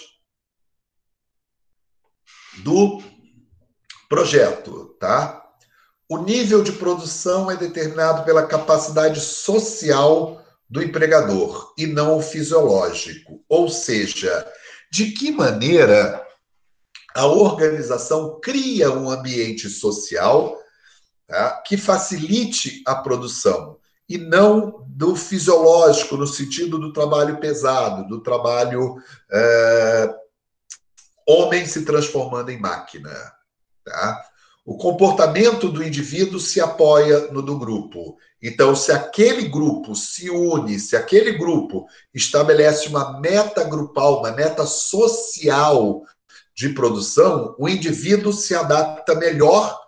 [2.63, 3.01] do
[4.07, 5.41] projeto, tá?
[6.07, 13.43] O nível de produção é determinado pela capacidade social do empregador e não o fisiológico.
[13.47, 14.45] Ou seja,
[14.91, 16.25] de que maneira
[17.15, 20.57] a organização cria um ambiente social
[21.27, 28.21] tá, que facilite a produção e não do fisiológico, no sentido do trabalho pesado, do
[28.21, 29.01] trabalho
[29.31, 30.15] é,
[31.27, 33.09] homem se transformando em máquina.
[33.83, 34.23] Tá?
[34.65, 38.17] O comportamento do indivíduo se apoia no do grupo.
[38.41, 44.65] Então, se aquele grupo se une, se aquele grupo estabelece uma meta grupal, uma meta
[44.65, 46.01] social
[46.55, 49.79] de produção, o indivíduo se adapta melhor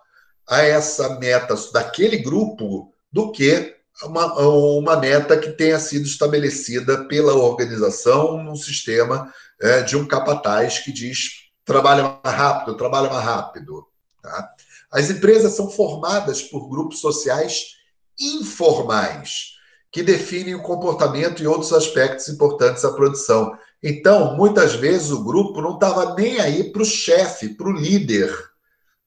[0.48, 7.34] a essa meta daquele grupo do que uma, uma meta que tenha sido estabelecida pela
[7.34, 13.88] organização num sistema é, de um capataz que diz trabalha mais rápido, trabalha mais rápido.
[14.22, 14.50] Tá?
[14.92, 17.76] As empresas são formadas por grupos sociais
[18.20, 19.58] informais,
[19.92, 23.58] que definem o comportamento e outros aspectos importantes da produção.
[23.82, 28.34] Então, muitas vezes o grupo não estava nem aí para o chefe, para o líder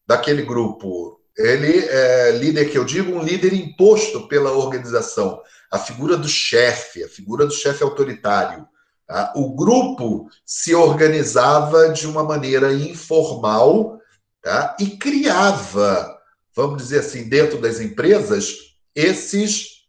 [0.07, 1.21] daquele grupo.
[1.37, 7.03] Ele é líder que eu digo, um líder imposto pela organização, a figura do chefe,
[7.03, 8.67] a figura do chefe autoritário.
[9.07, 9.33] Tá?
[9.37, 14.00] O grupo se organizava de uma maneira informal
[14.43, 14.77] tá?
[14.79, 16.19] e criava,
[16.55, 19.81] vamos dizer assim, dentro das empresas, esses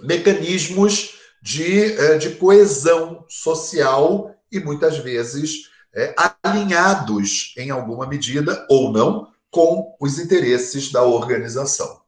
[0.00, 8.92] mecanismos de, eh, de coesão social e muitas vezes é, alinhados em alguma medida ou
[8.92, 12.02] não com os interesses da organização.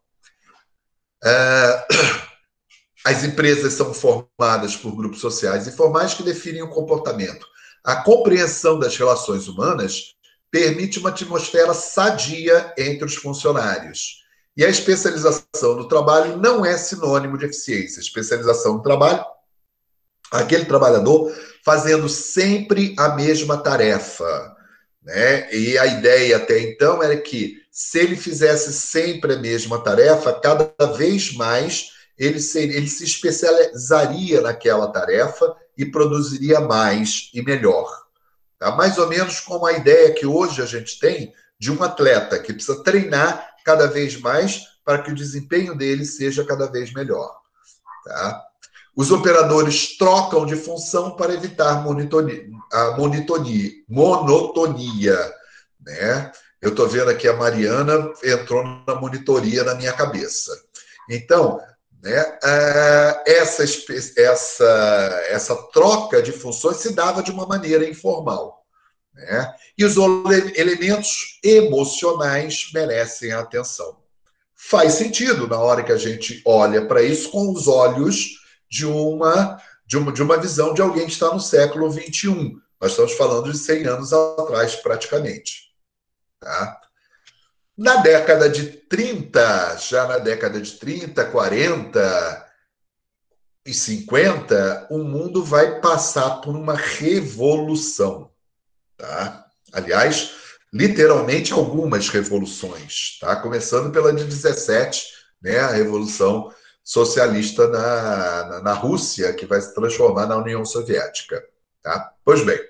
[1.24, 1.86] É,
[3.04, 7.46] as empresas são formadas por grupos sociais informais que definem o comportamento.
[7.82, 10.14] A compreensão das relações humanas
[10.50, 14.20] permite uma atmosfera sadia entre os funcionários
[14.56, 18.00] e a especialização no trabalho não é sinônimo de eficiência.
[18.00, 19.24] Especialização no trabalho,
[20.30, 21.32] aquele trabalhador
[21.64, 24.54] fazendo sempre a mesma tarefa.
[25.02, 25.50] Né?
[25.54, 30.74] E a ideia até então era que, se ele fizesse sempre a mesma tarefa, cada
[30.94, 37.88] vez mais ele, seria, ele se especializaria naquela tarefa e produziria mais e melhor.
[38.60, 38.70] Tá?
[38.72, 42.52] Mais ou menos como a ideia que hoje a gente tem de um atleta que
[42.52, 47.34] precisa treinar cada vez mais para que o desempenho dele seja cada vez melhor.
[48.04, 48.42] Tá?
[48.94, 52.96] Os operadores trocam de função para evitar monitonia, a
[53.88, 55.16] monotonia.
[55.80, 56.30] Né?
[56.60, 60.52] Eu estou vendo aqui a Mariana entrou na monitoria na minha cabeça.
[61.08, 61.58] Então,
[62.02, 63.62] né, é, essa,
[64.16, 68.64] essa, essa troca de funções se dava de uma maneira informal.
[69.14, 69.54] Né?
[69.76, 69.96] E os
[70.56, 73.98] elementos emocionais merecem atenção.
[74.54, 78.40] Faz sentido na hora que a gente olha para isso com os olhos
[78.70, 82.56] de uma, de uma, de uma visão de alguém que está no século XXI.
[82.80, 85.70] Nós estamos falando de 100 anos atrás, praticamente.
[86.38, 86.80] Tá?
[87.80, 92.46] Na década de 30, já na década de 30, 40
[93.64, 98.30] e 50, o mundo vai passar por uma revolução.
[98.98, 99.46] Tá?
[99.72, 100.32] Aliás,
[100.70, 103.34] literalmente algumas revoluções, tá?
[103.36, 105.06] começando pela de 17,
[105.40, 105.60] né?
[105.60, 106.54] a Revolução
[106.84, 111.42] Socialista na, na, na Rússia, que vai se transformar na União Soviética.
[111.82, 112.12] Tá?
[112.26, 112.60] Pois bem,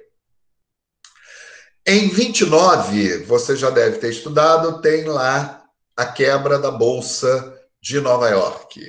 [1.86, 5.64] em 29, você já deve ter estudado, tem lá
[5.96, 8.80] a quebra da Bolsa de Nova York.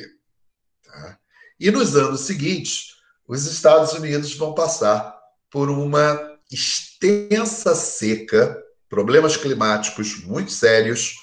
[0.86, 1.18] Tá?
[1.60, 2.96] E nos anos seguintes,
[3.28, 5.18] os Estados Unidos vão passar
[5.50, 11.16] por uma extensa seca, problemas climáticos muito sérios,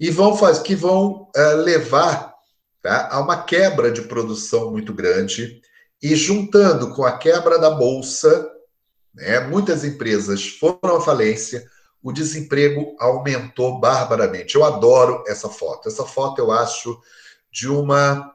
[0.00, 2.34] e vão fazer, que vão uh, levar
[2.82, 5.60] tá, a uma quebra de produção muito grande
[6.02, 8.50] e juntando com a quebra da bolsa,
[9.14, 11.64] né, muitas empresas foram à falência,
[12.02, 14.54] o desemprego aumentou barbaramente.
[14.54, 15.88] Eu adoro essa foto.
[15.88, 17.00] Essa foto eu acho
[17.50, 18.34] de uma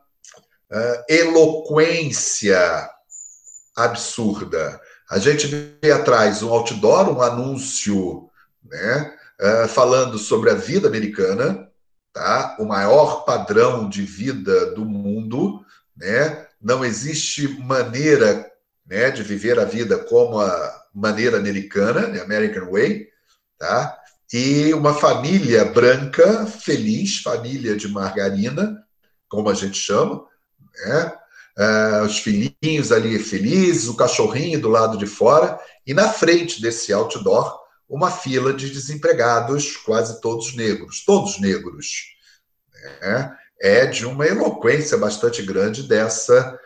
[0.72, 2.90] uh, eloquência
[3.76, 4.80] absurda.
[5.10, 8.30] A gente vê atrás um outdoor, um anúncio,
[8.64, 11.70] né, uh, falando sobre a vida americana,
[12.14, 12.58] tá?
[12.60, 15.64] O maior padrão de vida do mundo,
[15.96, 16.48] né?
[16.60, 18.52] Não existe maneira,
[18.88, 23.08] né, de viver a vida como a maneira americana, American Way,
[23.58, 23.98] tá?
[24.34, 28.84] E uma família branca, feliz, família de margarina,
[29.30, 30.24] como a gente chama,
[30.86, 31.14] né?
[31.60, 36.94] Uh, os filhinhos ali felizes, o cachorrinho do lado de fora, e na frente desse
[36.94, 37.60] outdoor,
[37.90, 42.16] uma fila de desempregados, quase todos negros, todos negros.
[43.02, 43.36] Né?
[43.60, 46.60] É de uma eloquência bastante grande dessa,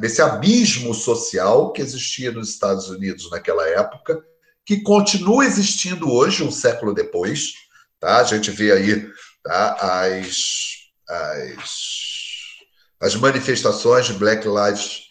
[0.00, 4.22] desse abismo social que existia nos Estados Unidos naquela época,
[4.64, 7.52] que continua existindo hoje, um século depois.
[7.98, 8.18] Tá?
[8.18, 9.08] A gente vê aí
[9.42, 10.36] tá, as,
[11.08, 11.96] as
[13.00, 15.02] as manifestações de Black Lives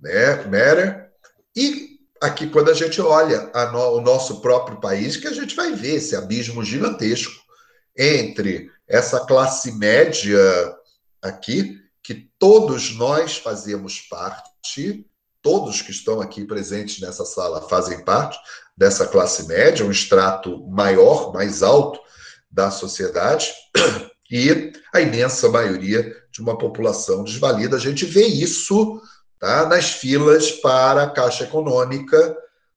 [0.00, 1.10] né, Matter.
[1.56, 5.56] E aqui, quando a gente olha a no, o nosso próprio país, que a gente
[5.56, 7.32] vai ver esse abismo gigantesco
[7.96, 10.38] entre essa classe média
[11.22, 15.06] aqui, que todos nós fazemos parte,
[15.42, 18.38] todos que estão aqui presentes nessa sala fazem parte
[18.76, 22.00] dessa classe média, um extrato maior, mais alto
[22.50, 23.52] da sociedade,
[24.30, 27.76] e a imensa maioria de uma população desvalida.
[27.76, 29.00] A gente vê isso
[29.38, 32.36] tá, nas filas para a Caixa Econômica,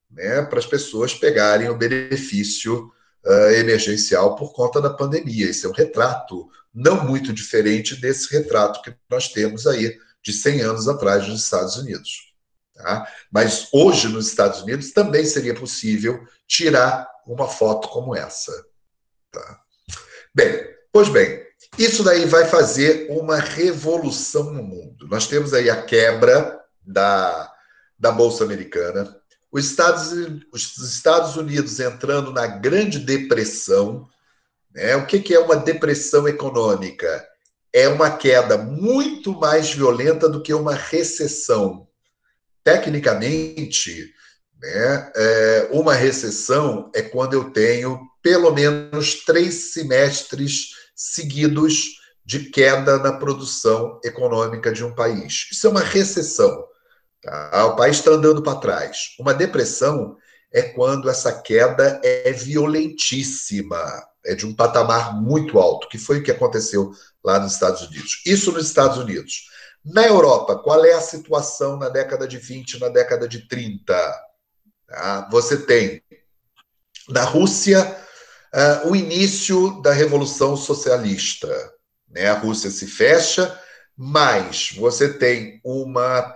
[0.09, 2.91] né, para as pessoas pegarem o benefício
[3.25, 5.49] uh, emergencial por conta da pandemia.
[5.49, 10.61] Esse é um retrato não muito diferente desse retrato que nós temos aí de 100
[10.61, 12.33] anos atrás nos Estados Unidos.
[12.73, 13.07] Tá?
[13.31, 18.51] Mas hoje, nos Estados Unidos, também seria possível tirar uma foto como essa.
[19.31, 19.59] Tá?
[20.33, 21.43] Bem, pois bem,
[21.77, 25.07] isso daí vai fazer uma revolução no mundo.
[25.07, 27.51] Nós temos aí a quebra da,
[27.97, 29.15] da Bolsa Americana,
[29.53, 30.11] os Estados,
[30.51, 34.09] os Estados Unidos entrando na Grande Depressão.
[34.73, 34.95] Né?
[34.95, 37.23] O que, que é uma depressão econômica?
[37.71, 41.87] É uma queda muito mais violenta do que uma recessão.
[42.63, 44.11] Tecnicamente,
[44.59, 52.97] né, é, uma recessão é quando eu tenho pelo menos três semestres seguidos de queda
[52.97, 55.49] na produção econômica de um país.
[55.51, 56.65] Isso é uma recessão.
[57.23, 57.65] Tá?
[57.65, 59.15] O país está andando para trás.
[59.19, 60.17] Uma depressão
[60.51, 63.81] é quando essa queda é violentíssima,
[64.23, 66.91] é de um patamar muito alto, que foi o que aconteceu
[67.23, 68.21] lá nos Estados Unidos.
[68.25, 69.49] Isso nos Estados Unidos.
[69.83, 73.83] Na Europa, qual é a situação na década de 20, na década de 30?
[74.87, 75.27] Tá?
[75.31, 76.01] Você tem
[77.09, 77.97] na Rússia
[78.53, 81.73] uh, o início da Revolução Socialista.
[82.07, 82.27] Né?
[82.27, 83.59] A Rússia se fecha,
[83.97, 86.33] mas você tem uma,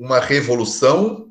[0.00, 1.28] uma revolução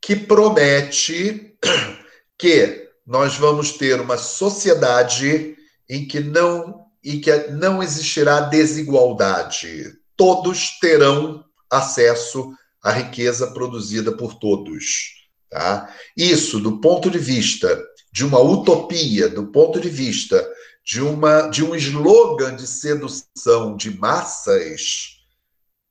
[0.00, 1.54] que promete
[2.38, 5.54] que nós vamos ter uma sociedade
[5.86, 9.92] em que não, em que não existirá desigualdade.
[10.16, 12.50] Todos terão acesso
[12.82, 15.28] à riqueza produzida por todos.
[15.50, 15.94] Tá?
[16.16, 17.78] Isso, do ponto de vista
[18.10, 20.48] de uma utopia, do ponto de vista
[20.82, 25.17] de, uma, de um slogan de sedução de massas,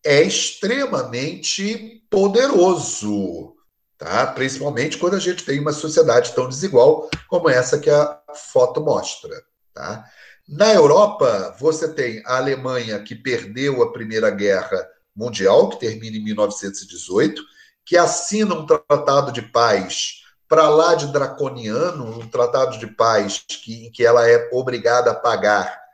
[0.07, 3.55] é extremamente poderoso,
[3.97, 4.25] tá?
[4.27, 9.43] principalmente quando a gente tem uma sociedade tão desigual como essa que a foto mostra.
[9.73, 10.05] Tá?
[10.47, 16.23] Na Europa, você tem a Alemanha, que perdeu a Primeira Guerra Mundial, que termina em
[16.23, 17.43] 1918,
[17.85, 23.91] que assina um tratado de paz para lá de draconiano, um tratado de paz que,
[23.91, 25.85] que ela é obrigada a pagar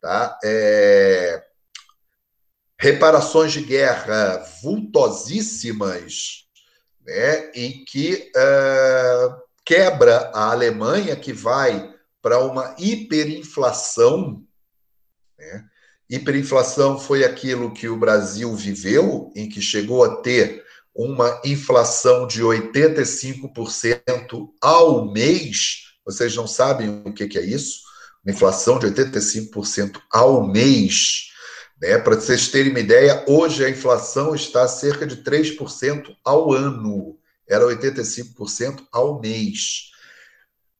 [0.00, 0.38] tá?
[0.42, 1.42] É,
[2.80, 6.46] reparações de guerra vultosíssimas,
[7.06, 7.52] né?
[7.54, 14.42] e que uh, quebra a Alemanha, que vai para uma hiperinflação.
[15.38, 15.64] Né?
[16.08, 20.64] Hiperinflação foi aquilo que o Brasil viveu, em que chegou a ter
[20.94, 25.82] uma inflação de 85% ao mês.
[26.04, 27.80] Vocês não sabem o que, é isso?
[28.24, 31.29] Uma inflação de 85% ao mês.
[31.80, 31.98] Né?
[31.98, 37.18] Para vocês terem uma ideia, hoje a inflação está cerca de 3% ao ano.
[37.48, 39.90] Era 85% ao mês.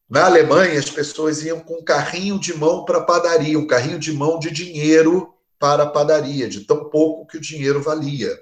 [0.08, 3.98] Na Alemanha, as pessoas iam com um carrinho de mão para a padaria, um carrinho
[3.98, 8.36] de mão de dinheiro para a padaria, de tão pouco que o dinheiro valia.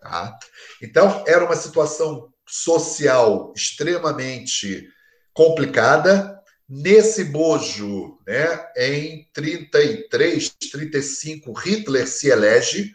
[0.00, 0.36] Tá?
[0.82, 4.88] Então, era uma situação social extremamente
[5.32, 6.37] complicada.
[6.68, 12.94] Nesse bojo, né, em 33, 35, Hitler se elege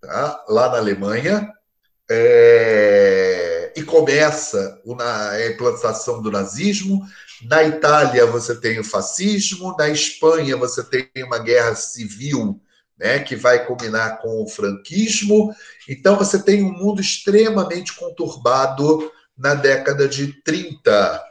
[0.00, 1.52] tá, lá na Alemanha
[2.10, 7.06] é, e começa a implantação do nazismo.
[7.42, 12.58] Na Itália, você tem o fascismo, na Espanha, você tem uma guerra civil
[12.98, 15.54] né, que vai combinar com o franquismo.
[15.86, 21.27] Então, você tem um mundo extremamente conturbado na década de 30,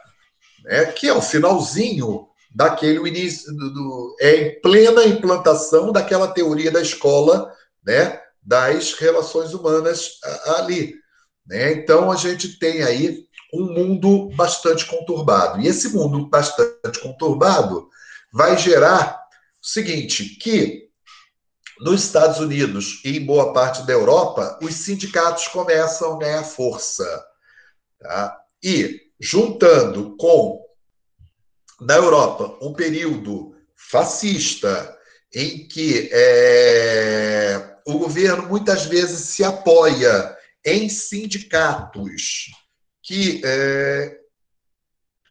[0.68, 6.70] né, que é o finalzinho daquele início, do, do, é em plena implantação daquela teoria
[6.70, 7.50] da escola,
[7.84, 10.20] né, das relações humanas
[10.58, 10.94] ali.
[11.46, 11.72] Né?
[11.72, 15.58] Então, a gente tem aí um mundo bastante conturbado.
[15.58, 17.88] E esse mundo bastante conturbado
[18.30, 19.18] vai gerar
[19.62, 20.86] o seguinte, que
[21.80, 27.24] nos Estados Unidos e em boa parte da Europa, os sindicatos começam a ganhar força.
[28.00, 28.38] Tá?
[28.62, 30.64] E, juntando com,
[31.80, 34.96] na Europa, um período fascista,
[35.34, 42.50] em que é, o governo muitas vezes se apoia em sindicatos
[43.02, 44.18] que é,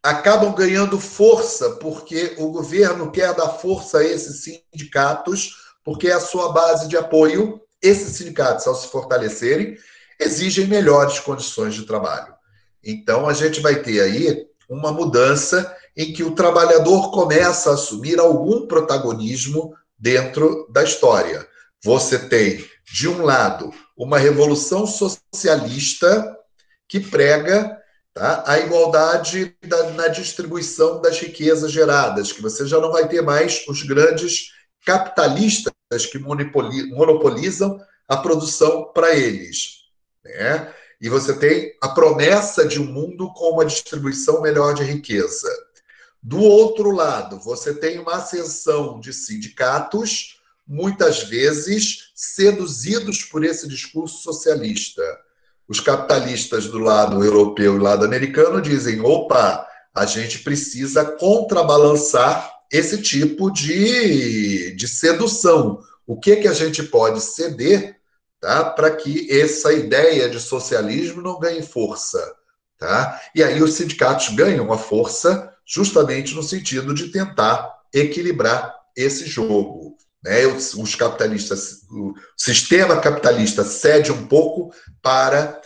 [0.01, 6.19] acabam ganhando força, porque o governo quer dar força a esses sindicatos porque é a
[6.19, 9.77] sua base de apoio, esses sindicatos, ao se fortalecerem,
[10.19, 12.36] exigem melhores condições de trabalho.
[12.89, 18.17] Então, a gente vai ter aí uma mudança em que o trabalhador começa a assumir
[18.17, 21.45] algum protagonismo dentro da história.
[21.83, 26.33] Você tem, de um lado, uma revolução socialista
[26.87, 27.77] que prega
[28.13, 33.21] tá, a igualdade da, na distribuição das riquezas geradas, que você já não vai ter
[33.21, 34.53] mais os grandes
[34.85, 39.81] capitalistas que monopolizam a produção para eles.
[40.23, 40.73] Né?
[40.99, 45.47] E você tem a promessa de um mundo com uma distribuição melhor de riqueza.
[46.21, 54.23] Do outro lado, você tem uma ascensão de sindicatos, muitas vezes seduzidos por esse discurso
[54.23, 55.03] socialista.
[55.67, 63.01] Os capitalistas do lado europeu e lado americano dizem: opa, a gente precisa contrabalançar esse
[63.01, 65.79] tipo de, de sedução.
[66.05, 67.96] O que, que a gente pode ceder
[68.47, 72.33] tá, para que essa ideia de socialismo não ganhe força?
[72.77, 73.19] Tá?
[73.35, 79.97] E aí os sindicatos ganham a força justamente no sentido de tentar equilibrar esse jogo.
[80.23, 80.45] Né?
[80.45, 85.61] Os, os capitalistas, o sistema capitalista cede um pouco para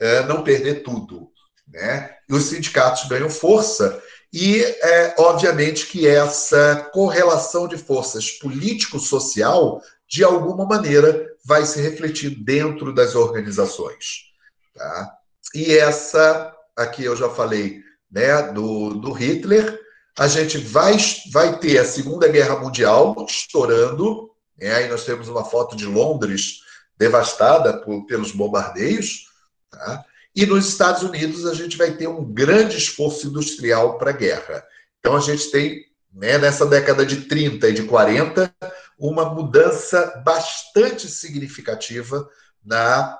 [0.00, 1.28] é, não perder tudo.
[1.68, 2.14] Né?
[2.28, 4.02] E os sindicatos ganham força
[4.32, 9.82] e, é, obviamente, que essa correlação de forças político-social,
[10.12, 14.30] de alguma maneira, vai se refletir dentro das organizações.
[14.74, 15.10] Tá?
[15.54, 19.80] E essa, aqui eu já falei né, do, do Hitler,
[20.18, 20.98] a gente vai,
[21.32, 24.74] vai ter a Segunda Guerra Mundial estourando, né?
[24.74, 26.58] aí nós temos uma foto de Londres
[26.98, 29.28] devastada por, pelos bombardeios,
[29.70, 30.04] tá?
[30.36, 34.62] E nos Estados Unidos a gente vai ter um grande esforço industrial para a guerra.
[34.98, 38.54] Então a gente tem, né, nessa década de 30 e de 40,
[39.02, 42.28] uma mudança bastante significativa
[42.64, 43.18] na,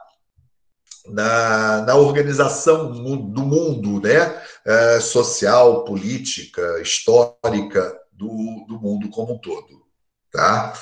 [1.07, 9.39] na, na organização do mundo, né, é, social, política, histórica do, do mundo como um
[9.39, 9.83] todo.
[10.31, 10.73] Tá?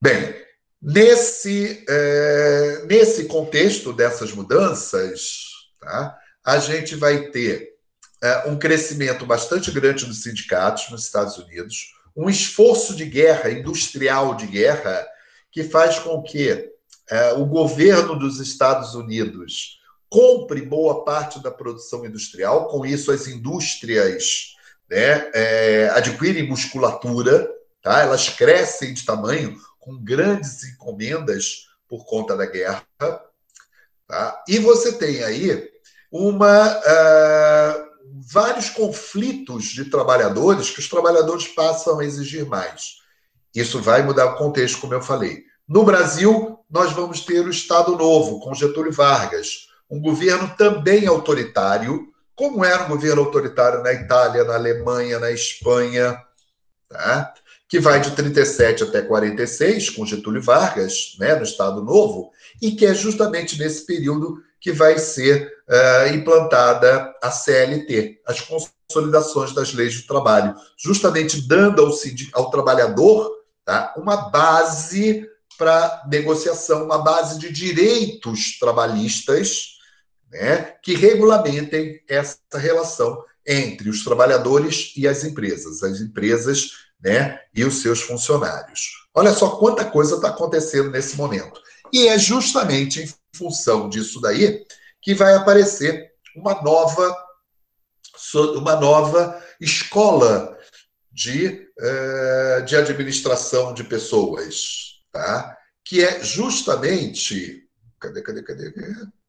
[0.00, 0.40] Bem,
[0.82, 5.42] Nesse, é, nesse contexto dessas mudanças,
[5.78, 7.74] tá, a gente vai ter
[8.22, 14.34] é, um crescimento bastante grande dos sindicatos nos Estados Unidos, um esforço de guerra, industrial
[14.34, 15.06] de guerra,
[15.50, 16.70] que faz com que
[17.08, 23.26] é, o governo dos Estados Unidos compre boa parte da produção industrial, com isso as
[23.26, 24.54] indústrias
[24.90, 27.50] né, é, adquirem musculatura,
[27.80, 28.02] tá?
[28.02, 32.84] elas crescem de tamanho, com grandes encomendas por conta da guerra.
[32.98, 34.44] Tá?
[34.46, 35.70] E você tem aí
[36.12, 37.89] uma, uh,
[38.32, 42.98] vários conflitos de trabalhadores que os trabalhadores passam a exigir mais.
[43.54, 45.44] Isso vai mudar o contexto, como eu falei.
[45.68, 52.08] No Brasil, nós vamos ter o Estado Novo, com Getúlio Vargas, um governo também autoritário,
[52.34, 56.20] como era o governo autoritário na Itália, na Alemanha, na Espanha.
[56.88, 57.32] Tá?
[57.70, 62.84] que vai de 37 até 46, com Getúlio Vargas, né, no Estado Novo, e que
[62.84, 70.00] é justamente nesse período que vai ser uh, implantada a CLT, as consolidações das leis
[70.00, 71.92] do trabalho, justamente dando ao,
[72.34, 73.30] ao trabalhador
[73.64, 79.78] tá, uma base para negociação, uma base de direitos trabalhistas
[80.30, 86.70] né, que regulamentem essa relação entre os trabalhadores e as empresas, as empresas
[87.02, 89.08] né, e os seus funcionários.
[89.14, 91.60] Olha só quanta coisa está acontecendo nesse momento.
[91.92, 94.64] E é justamente em função disso daí
[95.02, 97.16] que vai aparecer uma nova,
[98.56, 100.56] uma nova escola
[101.10, 105.56] de, eh, de administração de pessoas, tá?
[105.84, 107.66] que é justamente.
[107.98, 108.72] Cadê, cadê, cadê?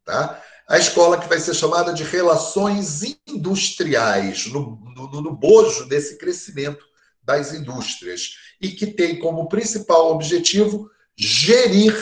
[0.06, 0.42] Tá?
[0.68, 6.86] A escola que vai ser chamada de Relações Industriais, no, no, no bojo desse crescimento
[7.24, 11.96] das indústrias, e que tem como principal objetivo gerir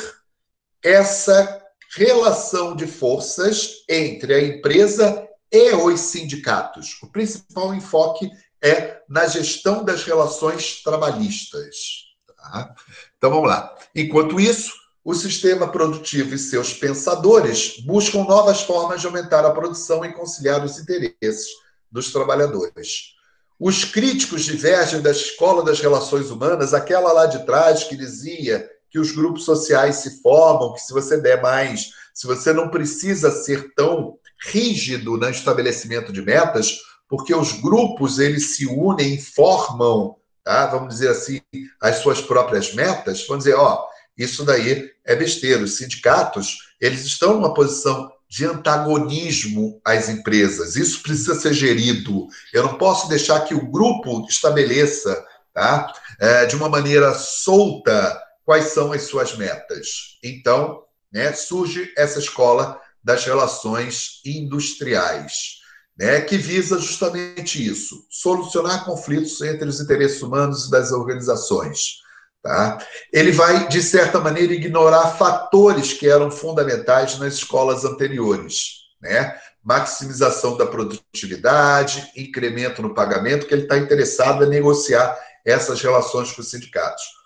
[0.83, 1.58] essa
[1.95, 6.99] relação de forças entre a empresa e os sindicatos.
[7.01, 8.29] O principal enfoque
[8.61, 12.05] é na gestão das relações trabalhistas.
[12.37, 12.75] Tá?
[13.17, 13.75] Então vamos lá.
[13.95, 14.71] Enquanto isso,
[15.03, 20.63] o sistema produtivo e seus pensadores buscam novas formas de aumentar a produção e conciliar
[20.63, 21.47] os interesses
[21.91, 23.15] dos trabalhadores.
[23.59, 28.99] Os críticos divergem da escola das relações humanas, aquela lá de trás que dizia que
[28.99, 33.73] os grupos sociais se formam, que se você der mais, se você não precisa ser
[33.75, 34.17] tão
[34.47, 40.67] rígido no estabelecimento de metas, porque os grupos eles se unem e formam, tá?
[40.67, 41.41] vamos dizer assim,
[41.81, 43.25] as suas próprias metas.
[43.27, 43.85] Vamos dizer, ó,
[44.17, 45.63] isso daí é besteira.
[45.63, 50.75] Os sindicatos eles estão numa posição de antagonismo às empresas.
[50.75, 52.27] Isso precisa ser gerido.
[52.53, 55.91] Eu não posso deixar que o grupo estabeleça, tá?
[56.19, 60.17] É, de uma maneira solta quais são as suas metas.
[60.23, 60.81] Então,
[61.13, 65.59] né, surge essa escola das relações industriais,
[65.95, 71.99] né, que visa justamente isso: solucionar conflitos entre os interesses humanos e das organizações.
[72.41, 72.79] Tá?
[73.13, 78.79] Ele vai, de certa maneira, ignorar fatores que eram fundamentais nas escolas anteriores.
[78.99, 79.39] Né?
[79.63, 86.41] Maximização da produtividade, incremento no pagamento, que ele está interessado em negociar essas relações com
[86.41, 87.18] os sindicatos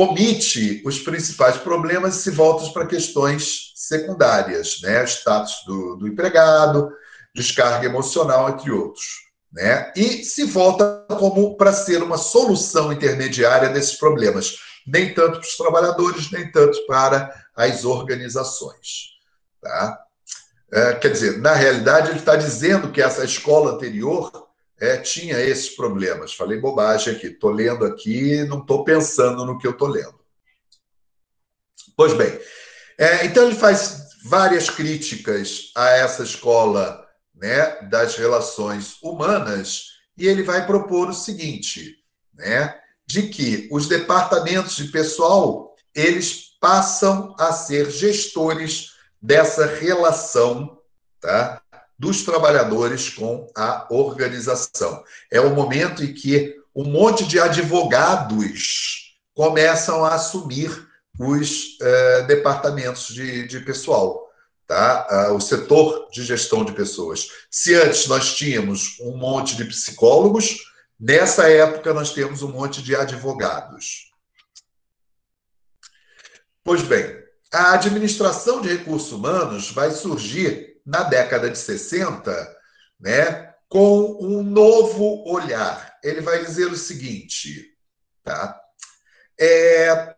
[0.00, 5.04] omite os principais problemas e se volta para questões secundárias, né?
[5.04, 6.92] Status do, do empregado,
[7.34, 9.28] descarga emocional, entre outros.
[9.52, 9.92] Né?
[9.96, 15.56] E se volta como para ser uma solução intermediária desses problemas, nem tanto para os
[15.56, 19.16] trabalhadores, nem tanto para as organizações.
[19.60, 19.98] Tá?
[20.70, 24.47] É, quer dizer, na realidade, ele está dizendo que essa escola anterior
[24.80, 26.34] é, tinha esses problemas.
[26.34, 30.18] Falei bobagem aqui, estou lendo aqui, não estou pensando no que eu estou lendo.
[31.96, 32.38] Pois bem,
[32.96, 37.04] é, então ele faz várias críticas a essa escola
[37.34, 41.96] né, das relações humanas e ele vai propor o seguinte,
[42.34, 50.78] né, de que os departamentos de pessoal eles passam a ser gestores dessa relação,
[51.20, 51.62] tá?
[51.98, 55.02] Dos trabalhadores com a organização.
[55.30, 60.86] É o momento em que um monte de advogados começam a assumir
[61.18, 64.30] os eh, departamentos de, de pessoal,
[64.66, 65.32] tá?
[65.32, 67.28] o setor de gestão de pessoas.
[67.50, 70.58] Se antes nós tínhamos um monte de psicólogos,
[70.98, 74.12] nessa época nós temos um monte de advogados.
[76.62, 77.16] Pois bem,
[77.52, 82.56] a administração de recursos humanos vai surgir na década de 60,
[82.98, 85.98] né, com um novo olhar.
[86.02, 87.74] Ele vai dizer o seguinte,
[88.24, 88.58] tá?
[89.38, 90.14] É,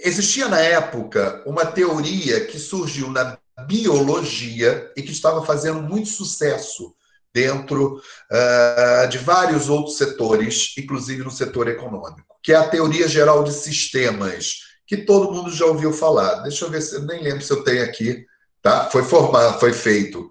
[0.00, 6.94] existia na época uma teoria que surgiu na biologia e que estava fazendo muito sucesso
[7.32, 13.42] dentro uh, de vários outros setores, inclusive no setor econômico, que é a teoria geral
[13.42, 16.42] de sistemas, que todo mundo já ouviu falar.
[16.42, 18.26] Deixa eu ver se eu nem lembro se eu tenho aqui
[18.62, 18.88] tá?
[18.90, 20.30] Foi formado, foi feito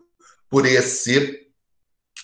[0.50, 1.48] por esse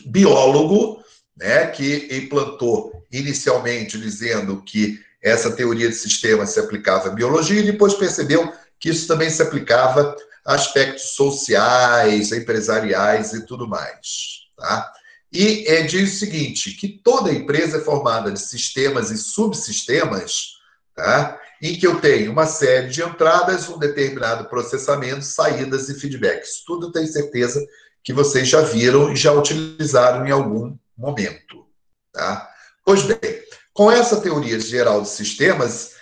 [0.06, 1.04] biólogo,
[1.36, 7.72] né, que implantou inicialmente dizendo que essa teoria de sistemas se aplicava à biologia e
[7.72, 14.91] depois percebeu que isso também se aplicava a aspectos sociais, empresariais e tudo mais, tá?
[15.32, 20.58] E é, diz o seguinte, que toda empresa é formada de sistemas e subsistemas,
[20.93, 21.39] tá?
[21.64, 26.61] Em que eu tenho uma série de entradas, um determinado processamento, saídas e feedbacks.
[26.66, 27.66] Tudo tenho certeza
[28.03, 31.66] que vocês já viram e já utilizaram em algum momento.
[32.11, 32.51] Tá?
[32.84, 33.41] Pois bem,
[33.72, 35.93] com essa teoria geral de sistemas,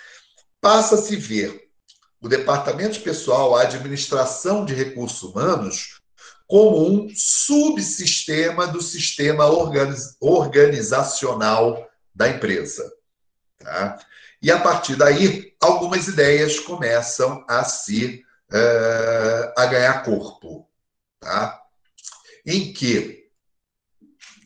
[0.60, 1.68] passa a se ver
[2.20, 6.00] o departamento de pessoal, a administração de recursos humanos,
[6.48, 9.46] como um subsistema do sistema
[10.20, 12.92] organizacional da empresa.
[13.60, 13.96] Tá?
[14.42, 20.68] E a partir daí, algumas ideias começam a se uh, a ganhar corpo,
[21.20, 21.60] tá?
[22.44, 23.28] Em que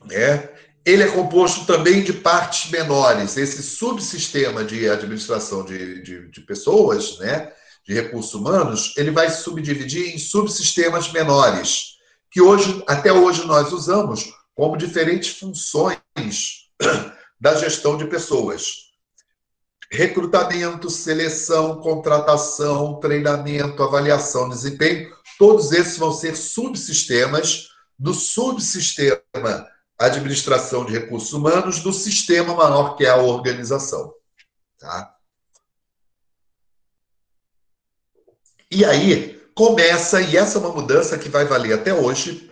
[0.05, 0.51] né,
[0.85, 3.39] ele é composto também de partes menores.
[3.39, 7.51] Esse subsistema de administração de, de, de pessoas, né,
[7.83, 11.97] de recursos humanos, ele vai se subdividir em subsistemas menores,
[12.31, 15.99] que hoje, até hoje, nós usamos como diferentes funções
[17.41, 18.86] da gestão de pessoas
[19.91, 27.69] recrutamento, seleção, contratação, treinamento, avaliação, desempenho, todos esses vão ser subsistemas
[27.99, 29.67] do subsistema
[29.99, 34.13] administração de recursos humanos do sistema maior que é a organização.
[34.79, 35.15] Tá?
[38.71, 42.51] E aí começa, e essa é uma mudança que vai valer até hoje,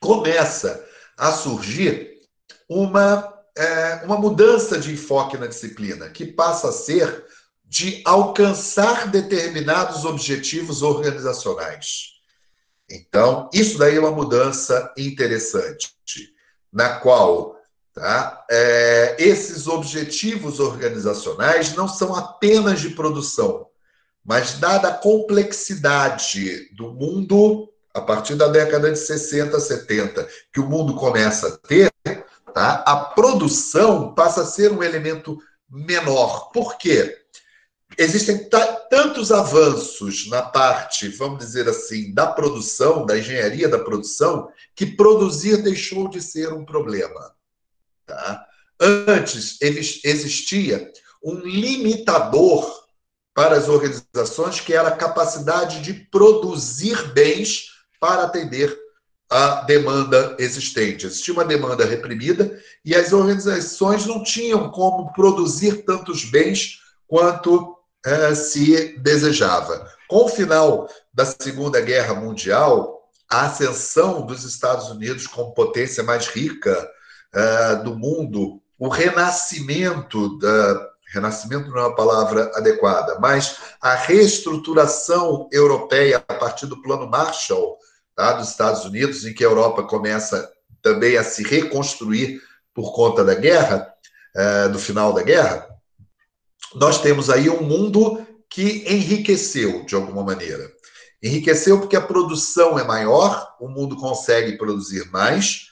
[0.00, 0.86] começa
[1.16, 2.20] a surgir
[2.68, 7.24] uma é, uma mudança de enfoque na disciplina, que passa a ser
[7.64, 12.12] de alcançar determinados objetivos organizacionais.
[12.90, 15.90] Então, isso daí é uma mudança interessante,
[16.70, 17.56] na qual
[17.94, 23.66] tá, é, esses objetivos organizacionais não são apenas de produção,
[24.24, 30.66] mas dada a complexidade do mundo, a partir da década de 60, 70, que o
[30.66, 31.90] mundo começa a ter,
[32.52, 32.84] tá?
[32.86, 35.38] a produção passa a ser um elemento
[35.70, 36.50] menor.
[36.52, 37.18] Por quê?
[37.98, 38.48] Existem
[38.88, 45.62] tantos avanços na parte, vamos dizer assim, da produção, da engenharia da produção, que produzir
[45.62, 47.34] deixou de ser um problema.
[48.06, 48.46] Tá?
[48.80, 50.90] Antes existia
[51.22, 52.82] um limitador
[53.34, 57.68] para as organizações, que era a capacidade de produzir bens
[58.00, 58.76] para atender
[59.32, 61.06] a demanda existente.
[61.06, 68.34] Existia uma demanda reprimida e as organizações não tinham como produzir tantos bens quanto eh,
[68.34, 69.88] se desejava.
[70.06, 76.26] Com o final da Segunda Guerra Mundial, a ascensão dos Estados Unidos como potência mais
[76.26, 76.90] rica
[77.34, 85.48] eh, do mundo, o renascimento da renascimento não é uma palavra adequada, mas a reestruturação
[85.52, 87.78] europeia a partir do Plano Marshall
[88.22, 90.50] tá, dos Estados Unidos, em que a Europa começa
[90.80, 92.40] também a se reconstruir
[92.72, 93.92] por conta da guerra,
[94.34, 95.68] é, do final da guerra,
[96.74, 100.70] nós temos aí um mundo que enriqueceu de alguma maneira.
[101.22, 105.68] Enriqueceu porque a produção é maior, o mundo consegue produzir mais,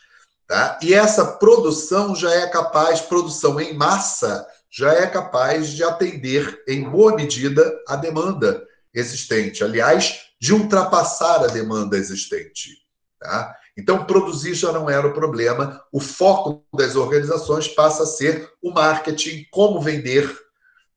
[0.47, 0.79] tá?
[0.83, 6.83] e essa produção já é capaz, produção em massa, já é capaz de atender em
[6.83, 9.65] boa medida a demanda existente.
[9.65, 12.78] Aliás, de ultrapassar a demanda existente.
[13.18, 13.55] Tá?
[13.76, 15.82] Então, produzir já não era o problema.
[15.93, 20.34] O foco das organizações passa a ser o marketing, como vender,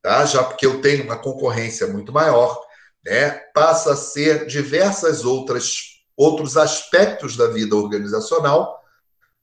[0.02, 0.26] tá?
[0.26, 2.60] já porque eu tenho uma concorrência muito maior,
[3.04, 3.32] né?
[3.54, 8.80] passa a ser diversas outras outros aspectos da vida organizacional,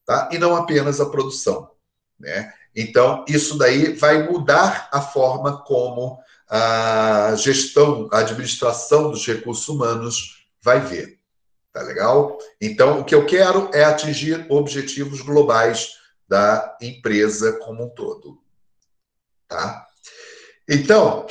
[0.07, 0.29] tá?
[0.33, 1.69] e não apenas a produção.
[2.19, 2.53] Né?
[2.75, 6.21] Então, isso daí vai mudar a forma como
[6.51, 11.21] a gestão, a administração dos recursos humanos vai ver.
[11.73, 12.37] Tá legal?
[12.61, 15.93] Então, o que eu quero é atingir objetivos globais
[16.29, 18.43] da empresa como um todo.
[19.47, 19.87] Tá?
[20.69, 21.27] Então,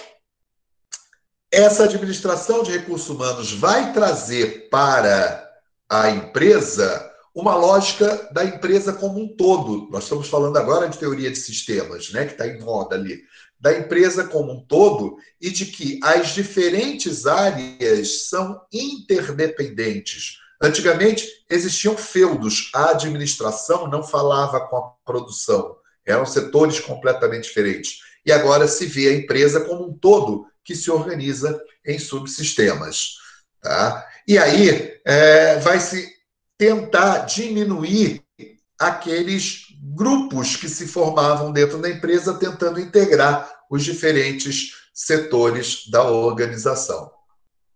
[1.51, 5.49] essa administração de recursos humanos vai trazer para
[5.89, 9.89] a empresa uma lógica da empresa como um todo.
[9.91, 13.21] Nós estamos falando agora de teoria de sistemas, né, que está em moda ali
[13.59, 20.37] da empresa como um todo e de que as diferentes áreas são interdependentes.
[20.61, 27.99] Antigamente existiam feudos, a administração não falava com a produção, eram setores completamente diferentes.
[28.25, 33.15] E agora se vê a empresa como um todo que se organiza em subsistemas.
[33.61, 34.05] Tá?
[34.27, 36.09] E aí é, vai se
[36.57, 38.21] tentar diminuir
[38.77, 47.09] aqueles grupos que se formavam dentro da empresa tentando integrar os diferentes setores da organização.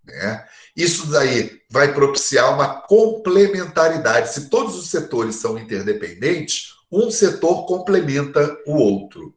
[0.03, 0.45] Né?
[0.75, 4.33] Isso daí vai propiciar uma complementaridade.
[4.33, 9.33] Se todos os setores são interdependentes, um setor complementa o outro.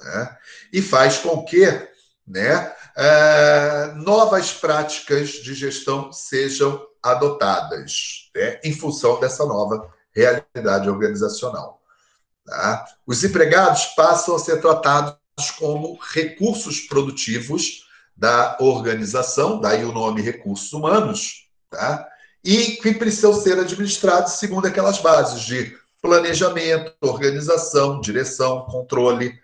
[0.00, 0.36] Né?
[0.72, 1.66] E faz com que
[2.26, 11.77] né, é, novas práticas de gestão sejam adotadas né, em função dessa nova realidade organizacional.
[12.48, 12.86] Tá?
[13.06, 15.16] Os empregados passam a ser tratados
[15.58, 17.86] como recursos produtivos
[18.16, 22.08] da organização, daí o nome recursos humanos, tá?
[22.44, 29.38] e que precisam ser administrados segundo aquelas bases de planejamento, organização, direção, controle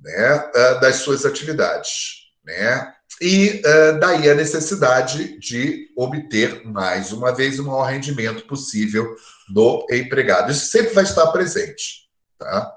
[0.00, 2.30] né, das suas atividades.
[2.44, 2.92] Né?
[3.20, 9.16] E uh, daí a necessidade de obter, mais uma vez, o maior rendimento possível
[9.48, 10.52] do empregado.
[10.52, 12.05] Isso sempre vai estar presente.
[12.38, 12.76] Tá?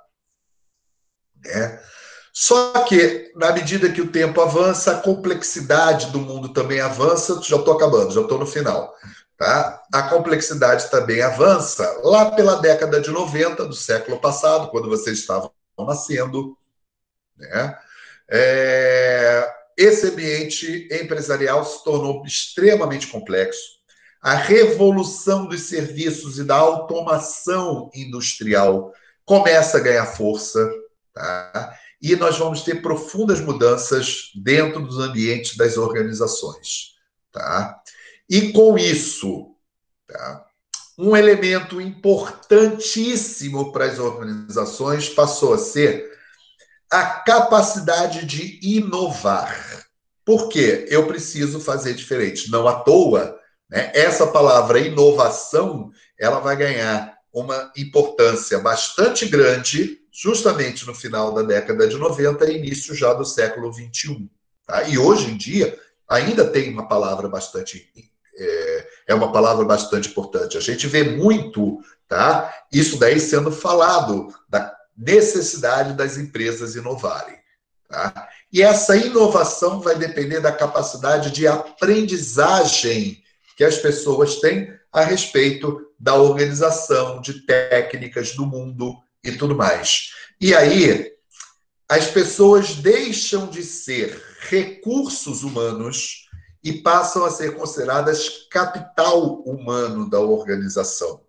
[1.45, 1.79] É.
[2.33, 7.41] Só que, na medida que o tempo avança, a complexidade do mundo também avança.
[7.41, 8.93] Já estou acabando, já estou no final.
[9.37, 9.81] Tá?
[9.93, 15.51] A complexidade também avança lá pela década de 90 do século passado, quando vocês estavam
[15.77, 16.57] nascendo.
[17.37, 17.77] Né?
[18.29, 23.79] É esse ambiente empresarial se tornou extremamente complexo.
[24.21, 28.93] A revolução dos serviços e da automação industrial
[29.29, 30.67] começa a ganhar força,
[31.13, 31.77] tá?
[32.01, 36.95] e nós vamos ter profundas mudanças dentro dos ambientes das organizações.
[37.31, 37.79] Tá?
[38.27, 39.51] E com isso,
[40.07, 40.47] tá?
[40.97, 46.11] um elemento importantíssimo para as organizações passou a ser
[46.91, 49.85] a capacidade de inovar.
[50.25, 50.87] Por quê?
[50.89, 52.49] Eu preciso fazer diferente.
[52.49, 53.91] Não à toa, né?
[53.93, 61.87] essa palavra inovação ela vai ganhar uma importância bastante grande justamente no final da década
[61.87, 64.29] de 90 e início já do século 21.
[64.65, 64.83] Tá?
[64.83, 67.91] E hoje em dia ainda tem uma palavra bastante
[68.37, 70.57] é, é, uma palavra bastante importante.
[70.57, 72.53] A gente vê muito, tá?
[72.71, 77.37] Isso daí sendo falado da necessidade das empresas inovarem.
[77.89, 78.29] Tá?
[78.51, 83.21] E essa inovação vai depender da capacidade de aprendizagem
[83.57, 90.13] que as pessoas têm a respeito da organização, de técnicas do mundo e tudo mais.
[90.39, 91.11] E aí,
[91.87, 96.29] as pessoas deixam de ser recursos humanos
[96.63, 101.21] e passam a ser consideradas capital humano da organização.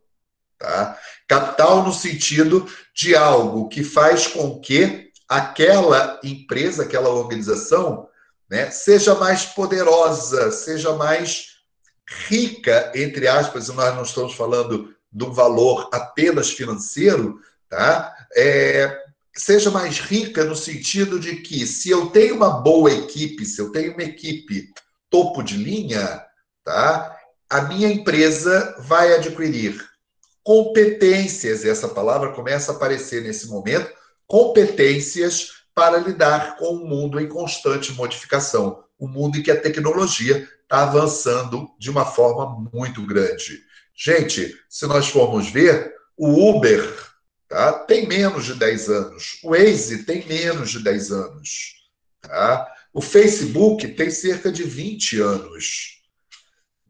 [0.59, 0.99] Tá?
[1.27, 8.09] Capital no sentido de algo que faz com que aquela empresa, aquela organização,
[8.51, 11.50] né, seja mais poderosa, seja mais
[12.11, 18.15] rica, entre aspas, e nós não estamos falando um valor apenas financeiro, tá?
[18.35, 19.01] É,
[19.35, 23.71] seja mais rica no sentido de que se eu tenho uma boa equipe, se eu
[23.71, 24.73] tenho uma equipe
[25.09, 26.25] topo de linha,
[26.65, 27.17] tá?
[27.49, 29.89] A minha empresa vai adquirir
[30.43, 33.93] competências, essa palavra começa a aparecer nesse momento,
[34.27, 40.49] competências para lidar com um mundo em constante modificação, um mundo em que a tecnologia
[40.71, 43.61] está avançando de uma forma muito grande.
[43.93, 46.81] Gente, se nós formos ver, o Uber
[47.49, 51.75] tá, tem menos de 10 anos, o Waze tem menos de 10 anos,
[52.21, 52.73] tá?
[52.95, 56.01] o Facebook tem cerca de 20 anos.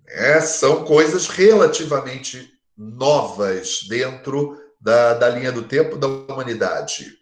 [0.07, 7.17] É, são coisas relativamente novas dentro da, da linha do tempo da humanidade.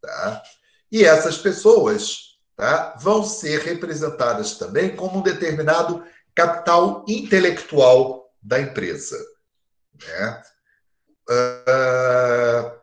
[0.00, 0.42] Tá?
[0.90, 2.31] E essas pessoas
[2.62, 9.18] tá, vão ser representadas também como um determinado capital intelectual da empresa.
[10.00, 10.42] Né?
[11.28, 12.82] Uh...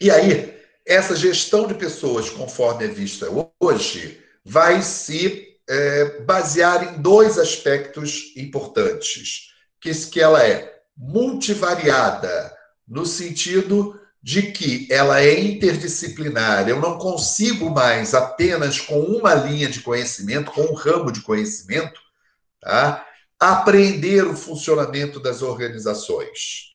[0.00, 3.28] E aí, essa gestão de pessoas, conforme é vista
[3.60, 12.54] hoje, vai se é, basear em dois aspectos importantes que, que ela é multivariada,
[12.86, 16.66] no sentido de que ela é interdisciplinar.
[16.66, 22.00] Eu não consigo mais apenas com uma linha de conhecimento, com um ramo de conhecimento,
[22.58, 23.06] tá?
[23.38, 26.72] aprender o funcionamento das organizações.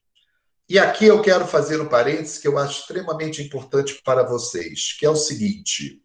[0.68, 5.04] E aqui eu quero fazer um parênteses que eu acho extremamente importante para vocês, que
[5.04, 6.00] é o seguinte.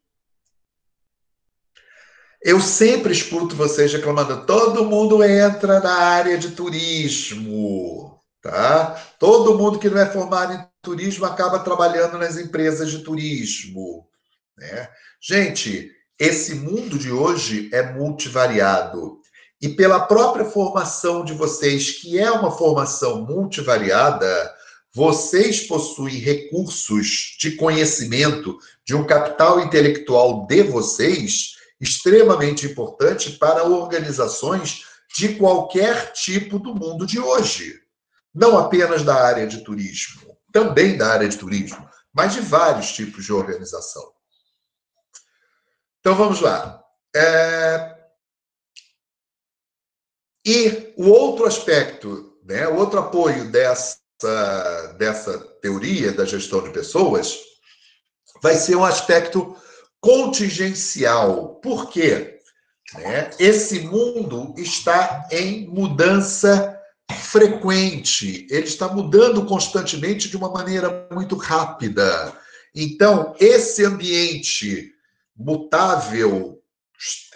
[2.41, 8.14] Eu sempre escuto vocês reclamando, todo mundo entra na área de turismo,
[8.46, 9.04] tá?
[9.18, 14.08] Todo mundo que não é formado em turismo acaba trabalhando nas empresas de turismo,
[14.56, 14.88] né?
[15.20, 19.20] Gente, esse mundo de hoje é multivariado.
[19.60, 24.54] E pela própria formação de vocês, que é uma formação multivariada,
[24.93, 34.84] vocês possuem recursos de conhecimento, de um capital intelectual de vocês extremamente importante para organizações
[35.18, 37.85] de qualquer tipo do mundo de hoje.
[38.36, 43.24] Não apenas da área de turismo, também da área de turismo, mas de vários tipos
[43.24, 44.12] de organização.
[46.02, 46.84] Então vamos lá.
[47.16, 47.96] É...
[50.46, 53.98] E o outro aspecto, né, outro apoio dessa,
[54.98, 57.40] dessa teoria da gestão de pessoas
[58.42, 59.56] vai ser um aspecto
[60.00, 61.56] contingencial.
[61.56, 62.40] Por quê?
[62.94, 63.32] Né?
[63.40, 66.75] Esse mundo está em mudança
[67.12, 72.34] frequente, ele está mudando constantemente de uma maneira muito rápida.
[72.74, 74.93] Então, esse ambiente
[75.36, 76.62] mutável,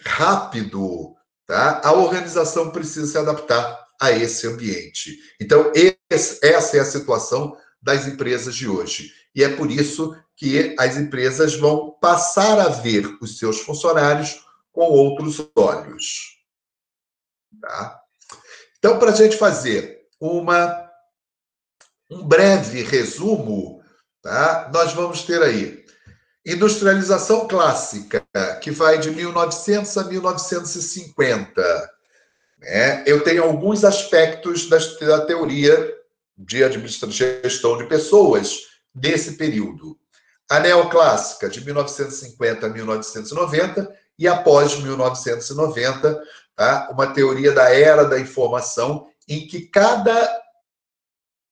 [0.06, 1.16] rápido,
[1.46, 1.82] tá?
[1.84, 5.18] a organização precisa se adaptar a esse ambiente.
[5.40, 9.14] Então, esse, essa é a situação das empresas de hoje.
[9.36, 14.84] E é por isso que as empresas vão passar a ver os seus funcionários com
[14.84, 16.40] outros olhos.
[17.62, 18.02] Tá?
[18.80, 20.90] Então, para a gente fazer uma,
[22.10, 23.84] um breve resumo,
[24.22, 24.70] tá?
[24.74, 25.86] nós vamos ter aí
[26.46, 28.26] industrialização clássica,
[28.62, 31.92] que vai de 1900 a 1950.
[32.60, 33.04] Né?
[33.06, 35.96] Eu tenho alguns aspectos da teoria
[36.38, 36.60] de
[37.10, 38.62] gestão de pessoas
[38.96, 39.98] desse período.
[40.50, 46.22] A neoclássica, de 1950 a 1990, e após 1990,
[46.60, 46.90] tá?
[46.92, 50.30] uma teoria da era da informação, em que cada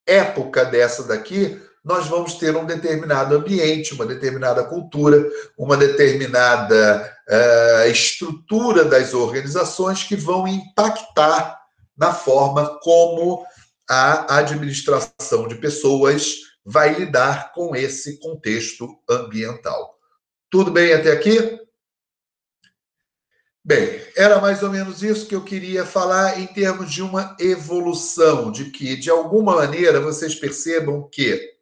[0.05, 5.25] época dessa daqui nós vamos ter um determinado ambiente, uma determinada cultura,
[5.57, 11.57] uma determinada uh, estrutura das organizações que vão impactar
[11.97, 13.45] na forma como
[13.89, 16.35] a administração de pessoas
[16.65, 19.95] vai lidar com esse contexto ambiental.
[20.51, 21.66] Tudo bem até aqui?
[23.67, 28.49] Bem, era mais ou menos isso que eu queria falar em termos de uma evolução,
[28.49, 31.53] de que, de alguma maneira, vocês percebam que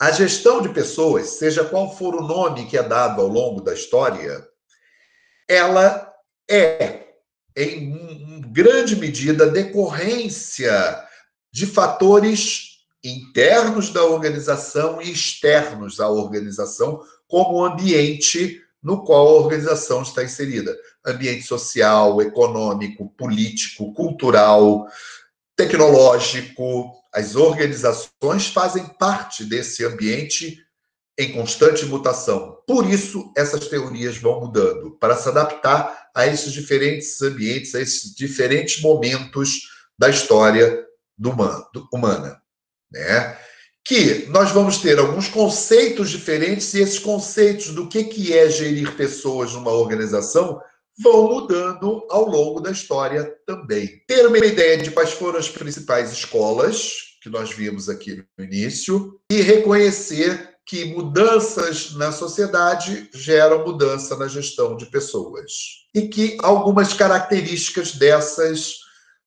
[0.00, 3.74] a gestão de pessoas, seja qual for o nome que é dado ao longo da
[3.74, 4.48] história,
[5.48, 6.14] ela
[6.48, 7.14] é,
[7.56, 11.04] em grande medida, decorrência
[11.50, 19.40] de fatores internos da organização e externos à organização, como o ambiente no qual a
[19.40, 20.76] organização está inserida.
[21.04, 24.86] Ambiente social, econômico, político, cultural,
[25.56, 26.92] tecnológico.
[27.12, 30.58] As organizações fazem parte desse ambiente
[31.18, 32.62] em constante mutação.
[32.64, 38.14] Por isso, essas teorias vão mudando, para se adaptar a esses diferentes ambientes, a esses
[38.14, 39.62] diferentes momentos
[39.98, 41.34] da história do
[41.92, 42.40] humana.
[42.90, 43.36] Né?
[43.84, 48.94] Que nós vamos ter alguns conceitos diferentes e esses conceitos do que, que é gerir
[48.96, 50.60] pessoas numa organização
[51.00, 54.02] vão mudando ao longo da história também.
[54.06, 59.18] Ter uma ideia de quais foram as principais escolas que nós vimos aqui no início
[59.30, 65.52] e reconhecer que mudanças na sociedade geram mudança na gestão de pessoas
[65.94, 68.74] e que algumas características dessas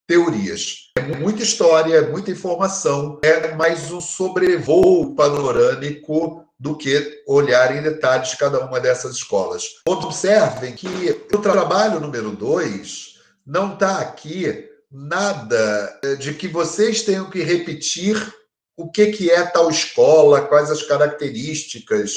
[0.07, 0.90] teorias.
[0.95, 7.81] É muita história, é muita informação, é mais um sobrevoo panorâmico do que olhar em
[7.81, 9.63] detalhes cada uma dessas escolas.
[9.87, 10.87] Observem que
[11.33, 13.15] o trabalho número dois
[13.45, 18.15] não está aqui nada de que vocês tenham que repetir
[18.75, 22.11] o que, que é tal escola, quais as características.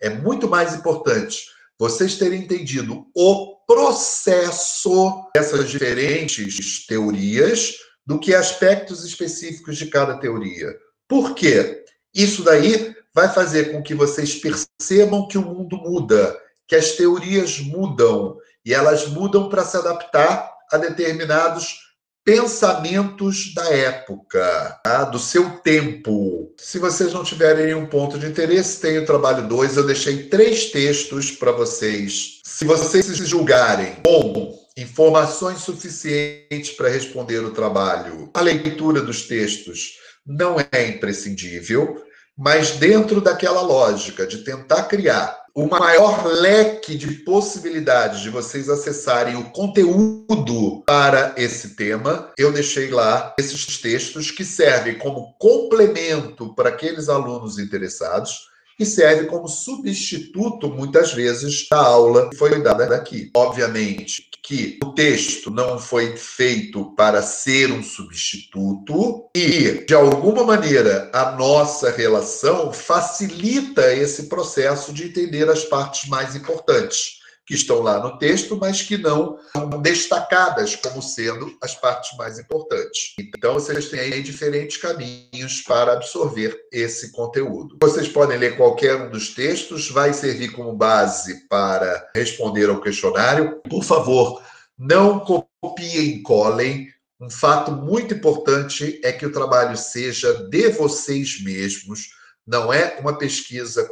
[0.00, 1.46] É muito mais importante
[1.78, 10.74] vocês terem entendido o processo dessas diferentes teorias do que aspectos específicos de cada teoria.
[11.08, 11.84] Por quê?
[12.14, 16.38] Isso daí vai fazer com que vocês percebam que o mundo muda,
[16.68, 21.86] que as teorias mudam, e elas mudam para se adaptar a determinados
[22.24, 25.04] pensamentos da época, tá?
[25.04, 26.52] do seu tempo.
[26.58, 29.76] Se vocês não tiverem nenhum ponto de interesse, tem o trabalho 2.
[29.76, 32.40] Eu deixei três textos para vocês.
[32.44, 39.98] Se vocês se julgarem com informações suficientes para responder o trabalho, a leitura dos textos
[40.26, 42.02] não é imprescindível,
[42.36, 49.36] mas dentro daquela lógica de tentar criar o maior leque de possibilidades de vocês acessarem
[49.36, 56.68] o conteúdo para esse tema, eu deixei lá esses textos que servem como complemento para
[56.68, 63.30] aqueles alunos interessados e serve como substituto, muitas vezes, da aula que foi dada aqui.
[63.34, 71.10] Obviamente que o texto não foi feito para ser um substituto e, de alguma maneira,
[71.12, 78.00] a nossa relação facilita esse processo de entender as partes mais importantes que estão lá
[78.00, 83.14] no texto, mas que não são destacadas como sendo as partes mais importantes.
[83.18, 87.78] Então, vocês têm aí diferentes caminhos para absorver esse conteúdo.
[87.80, 93.60] Vocês podem ler qualquer um dos textos, vai servir como base para responder ao questionário.
[93.70, 94.42] Por favor,
[94.76, 96.88] não copiem e colhem.
[97.20, 102.10] Um fato muito importante é que o trabalho seja de vocês mesmos,
[102.46, 103.84] não é uma pesquisa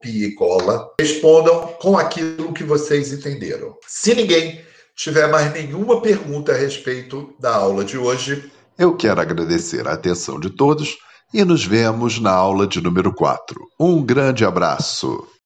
[0.00, 0.90] copia e cola.
[0.98, 3.76] Respondam com aquilo que vocês entenderam.
[3.86, 4.60] Se ninguém
[4.96, 10.40] tiver mais nenhuma pergunta a respeito da aula de hoje, eu quero agradecer a atenção
[10.40, 10.96] de todos
[11.32, 13.60] e nos vemos na aula de número 4.
[13.78, 15.26] Um grande abraço.